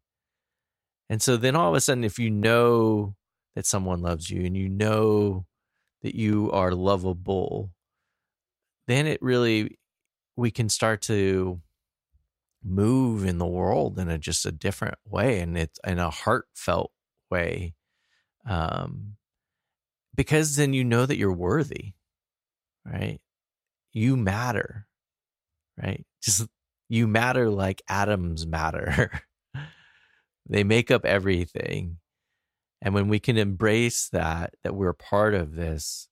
And 1.10 1.22
so 1.22 1.38
then 1.38 1.56
all 1.56 1.70
of 1.70 1.76
a 1.76 1.82
sudden, 1.82 2.04
if 2.04 2.18
you 2.18 2.30
know 2.30 3.16
that 3.56 3.66
someone 3.66 4.02
loves 4.02 4.30
you 4.30 4.46
and 4.46 4.56
you 4.56 4.70
know 4.70 5.46
that 6.04 6.16
you 6.16 6.50
are 6.52 6.72
lovable, 6.74 7.72
then 8.88 9.08
it 9.08 9.22
really, 9.22 9.78
we 10.36 10.52
can 10.52 10.70
start 10.70 11.02
to 11.04 11.60
move 12.64 13.26
in 13.26 13.40
the 13.40 13.46
world 13.46 13.98
in 14.00 14.10
a 14.10 14.18
just 14.18 14.46
a 14.46 14.52
different 14.52 14.98
way 15.06 15.40
and 15.40 15.58
it's 15.58 15.80
in 15.86 16.00
a 16.00 16.10
heartfelt 16.10 16.92
way. 17.30 17.74
Um, 18.46 19.16
because 20.16 20.56
then 20.56 20.74
you 20.74 20.84
know 20.84 21.06
that 21.06 21.18
you're 21.18 21.34
worthy, 21.34 21.94
right? 22.86 23.20
You 23.94 24.16
matter, 24.16 24.88
right? 25.82 26.06
Just 26.22 26.48
you 26.92 27.08
matter 27.08 27.50
like 27.50 27.82
atoms 27.88 28.46
matter. 28.46 29.10
They 30.50 30.66
make 30.66 30.92
up 30.92 31.06
everything. 31.06 31.98
And 32.82 32.94
when 32.94 33.08
we 33.08 33.20
can 33.20 33.38
embrace 33.38 34.10
that, 34.10 34.56
that 34.64 34.76
we're 34.76 34.92
part 34.92 35.34
of 35.34 35.56
this, 35.56 36.10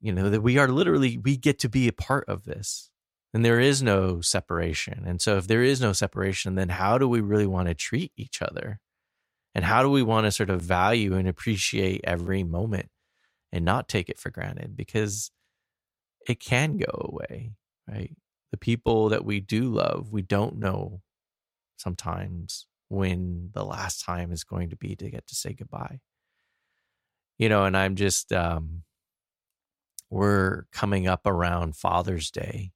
you 0.00 0.12
know, 0.12 0.28
that 0.30 0.40
we 0.40 0.58
are 0.58 0.66
literally, 0.66 1.18
we 1.18 1.36
get 1.36 1.60
to 1.60 1.68
be 1.68 1.86
a 1.86 1.92
part 1.92 2.24
of 2.26 2.44
this. 2.44 2.90
And 3.32 3.44
there 3.44 3.60
is 3.60 3.80
no 3.80 4.20
separation. 4.20 5.04
And 5.06 5.20
so 5.20 5.36
if 5.36 5.46
there 5.46 5.62
is 5.62 5.80
no 5.80 5.92
separation, 5.92 6.56
then 6.56 6.70
how 6.70 6.98
do 6.98 7.08
we 7.08 7.20
really 7.20 7.46
want 7.46 7.68
to 7.68 7.74
treat 7.74 8.10
each 8.16 8.42
other? 8.42 8.80
And 9.54 9.64
how 9.64 9.82
do 9.82 9.90
we 9.90 10.02
want 10.02 10.24
to 10.24 10.32
sort 10.32 10.50
of 10.50 10.60
value 10.60 11.14
and 11.14 11.28
appreciate 11.28 12.00
every 12.02 12.42
moment 12.42 12.88
and 13.52 13.64
not 13.64 13.88
take 13.88 14.08
it 14.08 14.18
for 14.18 14.30
granted? 14.30 14.74
Because 14.76 15.30
it 16.26 16.40
can 16.40 16.76
go 16.76 17.08
away, 17.12 17.52
right? 17.88 18.16
The 18.50 18.58
people 18.58 19.08
that 19.08 19.24
we 19.24 19.40
do 19.40 19.64
love, 19.64 20.12
we 20.12 20.22
don't 20.22 20.58
know 20.58 21.00
sometimes 21.76 22.66
when 22.88 23.50
the 23.52 23.64
last 23.64 24.04
time 24.04 24.30
is 24.30 24.44
going 24.44 24.70
to 24.70 24.76
be 24.76 24.94
to 24.96 25.10
get 25.10 25.26
to 25.26 25.34
say 25.34 25.52
goodbye. 25.52 26.00
You 27.38 27.48
know, 27.48 27.64
and 27.64 27.76
I'm 27.76 27.96
just, 27.96 28.32
um, 28.32 28.82
we're 30.08 30.66
coming 30.72 31.08
up 31.08 31.26
around 31.26 31.76
Father's 31.76 32.30
Day. 32.30 32.72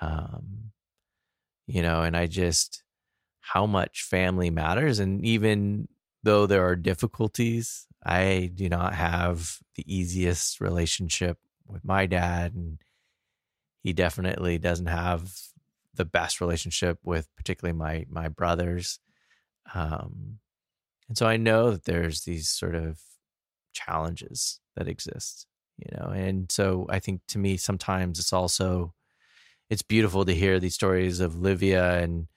Um, 0.00 0.72
you 1.66 1.82
know, 1.82 2.00
and 2.02 2.16
I 2.16 2.26
just, 2.26 2.82
how 3.40 3.66
much 3.66 4.02
family 4.02 4.50
matters. 4.50 4.98
And 4.98 5.24
even 5.24 5.88
though 6.22 6.46
there 6.46 6.66
are 6.66 6.76
difficulties, 6.76 7.86
I 8.04 8.50
do 8.54 8.68
not 8.68 8.94
have 8.94 9.58
the 9.74 9.84
easiest 9.86 10.60
relationship 10.60 11.38
with 11.66 11.84
my 11.84 12.06
dad. 12.06 12.54
And 12.54 12.78
he 13.82 13.92
definitely 13.92 14.58
doesn't 14.58 14.86
have 14.86 15.32
the 15.94 16.04
best 16.04 16.40
relationship 16.40 16.98
with 17.02 17.28
particularly 17.36 17.76
my 17.76 18.06
my 18.08 18.28
brothers 18.28 19.00
um, 19.74 20.38
and 21.08 21.16
so 21.16 21.26
I 21.26 21.36
know 21.36 21.70
that 21.70 21.84
there's 21.84 22.22
these 22.22 22.48
sort 22.48 22.74
of 22.74 23.00
challenges 23.72 24.60
that 24.76 24.88
exist, 24.88 25.46
you 25.78 25.96
know. 25.96 26.10
And 26.10 26.50
so 26.50 26.86
I 26.88 26.98
think 26.98 27.22
to 27.28 27.38
me 27.38 27.56
sometimes 27.56 28.18
it's 28.18 28.32
also 28.32 28.94
it's 29.70 29.82
beautiful 29.82 30.24
to 30.24 30.34
hear 30.34 30.58
these 30.58 30.74
stories 30.74 31.20
of 31.20 31.40
Livia 31.40 31.98
and 32.02 32.28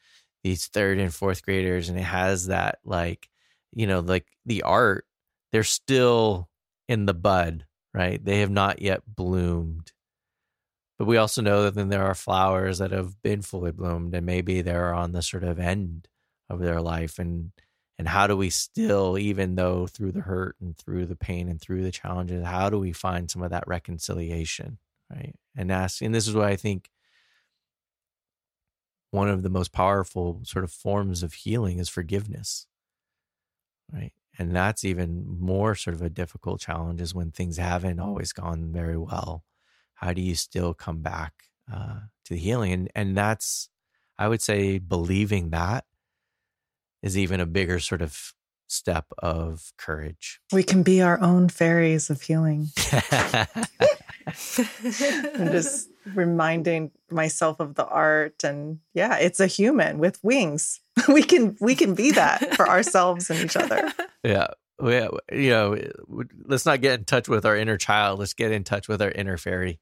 these 0.43 0.67
third 0.67 0.99
and 0.99 1.13
fourth 1.13 1.43
graders 1.43 1.87
and 1.87 1.99
it 1.99 2.03
has 2.03 2.47
that 2.47 2.79
like 2.83 3.29
you 3.73 3.85
know 3.85 3.99
like 3.99 4.25
the 4.43 4.63
art 4.63 5.05
they're 5.51 5.63
still 5.63 6.49
in 6.89 7.05
the 7.05 7.13
bud 7.13 7.63
right 7.93 8.25
they 8.25 8.39
have 8.39 8.49
not 8.49 8.81
yet 8.81 9.03
bloomed 9.05 9.91
but 11.01 11.07
we 11.07 11.17
also 11.17 11.41
know 11.41 11.63
that 11.63 11.73
then 11.73 11.89
there 11.89 12.05
are 12.05 12.13
flowers 12.13 12.77
that 12.77 12.91
have 12.91 13.19
been 13.23 13.41
fully 13.41 13.71
bloomed 13.71 14.13
and 14.13 14.23
maybe 14.23 14.61
they're 14.61 14.93
on 14.93 15.13
the 15.13 15.23
sort 15.23 15.43
of 15.43 15.57
end 15.57 16.07
of 16.47 16.59
their 16.59 16.79
life 16.79 17.17
and 17.17 17.51
and 17.97 18.07
how 18.07 18.27
do 18.27 18.37
we 18.37 18.51
still 18.51 19.17
even 19.17 19.55
though 19.55 19.87
through 19.87 20.11
the 20.11 20.21
hurt 20.21 20.55
and 20.61 20.77
through 20.77 21.07
the 21.07 21.15
pain 21.15 21.49
and 21.49 21.59
through 21.59 21.81
the 21.81 21.91
challenges 21.91 22.45
how 22.45 22.69
do 22.69 22.77
we 22.77 22.91
find 22.91 23.31
some 23.31 23.41
of 23.41 23.49
that 23.49 23.67
reconciliation 23.67 24.77
right? 25.09 25.33
And 25.57 25.71
ask 25.71 26.03
and 26.03 26.13
this 26.13 26.27
is 26.27 26.35
why 26.35 26.49
i 26.49 26.55
think 26.55 26.91
one 29.09 29.27
of 29.27 29.41
the 29.41 29.49
most 29.49 29.71
powerful 29.71 30.41
sort 30.43 30.63
of 30.63 30.71
forms 30.71 31.23
of 31.23 31.33
healing 31.33 31.79
is 31.79 31.89
forgiveness 31.89 32.67
right? 33.91 34.13
And 34.37 34.55
that's 34.55 34.85
even 34.85 35.39
more 35.39 35.73
sort 35.73 35.95
of 35.95 36.03
a 36.03 36.11
difficult 36.11 36.61
challenge 36.61 37.01
is 37.01 37.15
when 37.15 37.31
things 37.31 37.57
haven't 37.57 37.99
always 37.99 38.33
gone 38.33 38.71
very 38.71 38.97
well 38.97 39.43
how 40.01 40.13
do 40.13 40.21
you 40.21 40.35
still 40.35 40.73
come 40.73 41.01
back 41.01 41.33
uh, 41.71 41.99
to 42.25 42.33
the 42.33 42.39
healing 42.39 42.73
and 42.73 42.89
and 42.95 43.15
that's 43.15 43.69
i 44.17 44.27
would 44.27 44.41
say 44.41 44.77
believing 44.77 45.51
that 45.51 45.85
is 47.01 47.17
even 47.17 47.39
a 47.39 47.45
bigger 47.45 47.79
sort 47.79 48.01
of 48.01 48.33
step 48.71 49.05
of 49.19 49.73
courage. 49.77 50.39
We 50.51 50.63
can 50.63 50.81
be 50.83 51.01
our 51.01 51.21
own 51.21 51.49
fairies 51.49 52.09
of 52.09 52.21
healing. 52.21 52.69
I'm 52.91 53.47
just 55.51 55.89
reminding 56.13 56.91
myself 57.09 57.59
of 57.59 57.75
the 57.75 57.85
art 57.85 58.43
and 58.43 58.79
yeah, 58.93 59.17
it's 59.17 59.39
a 59.39 59.47
human 59.47 59.99
with 59.99 60.23
wings. 60.23 60.79
we 61.07 61.23
can 61.23 61.57
we 61.59 61.75
can 61.75 61.93
be 61.95 62.11
that 62.11 62.55
for 62.55 62.67
ourselves 62.67 63.29
and 63.29 63.39
each 63.39 63.55
other. 63.55 63.91
Yeah. 64.23 64.47
Yeah, 64.83 65.09
you 65.31 65.51
know, 65.51 65.77
let's 66.45 66.65
not 66.65 66.81
get 66.81 66.97
in 66.97 67.05
touch 67.05 67.29
with 67.29 67.45
our 67.45 67.55
inner 67.55 67.77
child. 67.77 68.17
Let's 68.17 68.33
get 68.33 68.51
in 68.51 68.63
touch 68.63 68.87
with 68.87 68.99
our 68.99 69.11
inner 69.11 69.37
fairy. 69.37 69.79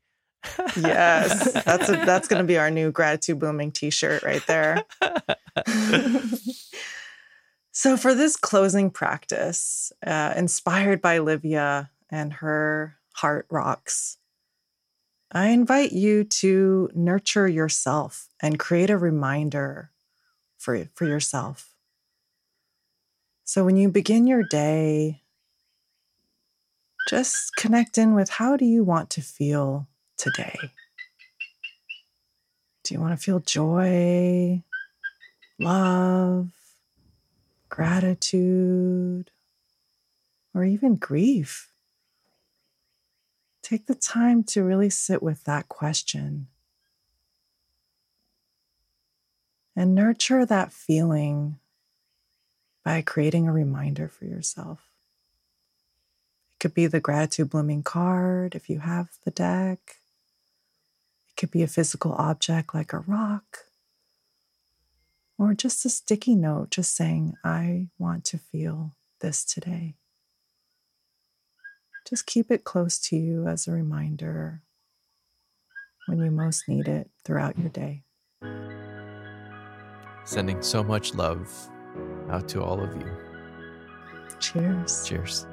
Yes, 0.78 1.52
that's 1.64 1.90
a, 1.90 1.94
that's 1.94 2.28
going 2.28 2.42
to 2.42 2.48
be 2.48 2.58
our 2.58 2.72
new 2.72 2.92
gratitude 2.92 3.40
blooming 3.40 3.72
T-shirt 3.72 4.24
right 4.24 4.46
there. 4.48 4.84
So, 7.82 7.96
for 7.96 8.14
this 8.14 8.36
closing 8.36 8.92
practice, 8.92 9.94
uh, 10.06 10.34
inspired 10.36 11.02
by 11.02 11.20
Livia 11.20 11.90
and 12.10 12.34
her 12.34 12.98
heart 13.14 13.46
rocks, 13.50 14.18
I 15.32 15.48
invite 15.52 15.94
you 15.94 16.26
to 16.26 16.90
nurture 16.94 17.48
yourself 17.48 18.28
and 18.42 18.60
create 18.60 18.90
a 18.90 18.98
reminder 18.98 19.92
for, 20.58 20.90
for 20.94 21.06
yourself. 21.06 21.74
So, 23.46 23.64
when 23.64 23.78
you 23.78 23.88
begin 23.88 24.28
your 24.28 24.44
day, 24.44 25.22
just 27.08 27.56
connect 27.56 27.98
in 27.98 28.14
with 28.14 28.30
how 28.30 28.58
do 28.58 28.66
you 28.66 28.84
want 28.84 29.10
to 29.12 29.22
feel 29.22 29.88
today? 30.20 30.60
Do 32.84 32.94
you 32.94 33.02
want 33.02 33.18
to 33.18 33.24
feel 33.24 33.40
joy, 33.40 34.62
love, 35.58 36.50
gratitude, 37.70 39.32
or 40.54 40.64
even 40.64 40.96
grief. 40.96 41.72
Take 43.62 43.86
the 43.86 43.96
time 43.96 44.44
to 44.46 44.64
really 44.64 44.90
sit 44.90 45.22
with 45.22 45.44
that 45.44 45.70
question 45.70 46.48
and 49.76 49.94
nurture 49.94 50.46
that 50.46 50.74
feeling 50.74 51.60
by 52.84 53.02
creating 53.02 53.48
a 53.48 53.54
reminder 53.54 54.08
for 54.08 54.26
yourself. 54.26 54.90
It 56.52 56.60
could 56.60 56.74
be 56.74 56.88
the 56.88 57.00
gratitude 57.00 57.52
blooming 57.52 57.84
card 57.84 58.56
if 58.56 58.70
you 58.70 58.80
have 58.80 59.10
the 59.24 59.32
deck. 59.32 59.99
It 61.40 61.48
could 61.48 61.52
be 61.52 61.64
a 61.64 61.68
physical 61.68 62.12
object 62.16 62.76
like 62.76 62.92
a 62.92 63.00
rock 63.00 63.60
or 65.38 65.54
just 65.54 65.86
a 65.86 65.90
sticky 65.90 66.36
note 66.36 66.70
just 66.70 66.94
saying, 66.94 67.36
I 67.46 67.88
want 67.98 68.26
to 68.26 68.38
feel 68.38 68.92
this 69.22 69.46
today. 69.46 69.96
Just 72.06 72.26
keep 72.26 72.52
it 72.52 72.66
close 72.66 73.00
to 73.08 73.16
you 73.16 73.48
as 73.48 73.70
a 73.70 73.72
reminder 73.72 74.64
when 76.08 76.20
you 76.20 76.30
most 76.30 76.68
need 76.68 76.90
it 76.90 77.10
throughout 77.24 77.58
your 77.58 77.70
day. 77.70 78.04
Sending 80.26 80.62
so 80.62 80.84
much 80.84 81.14
love 81.14 81.50
out 82.30 82.50
to 82.50 82.62
all 82.62 82.84
of 82.84 82.94
you. 82.98 83.10
Cheers. 84.42 85.08
Cheers. 85.08 85.48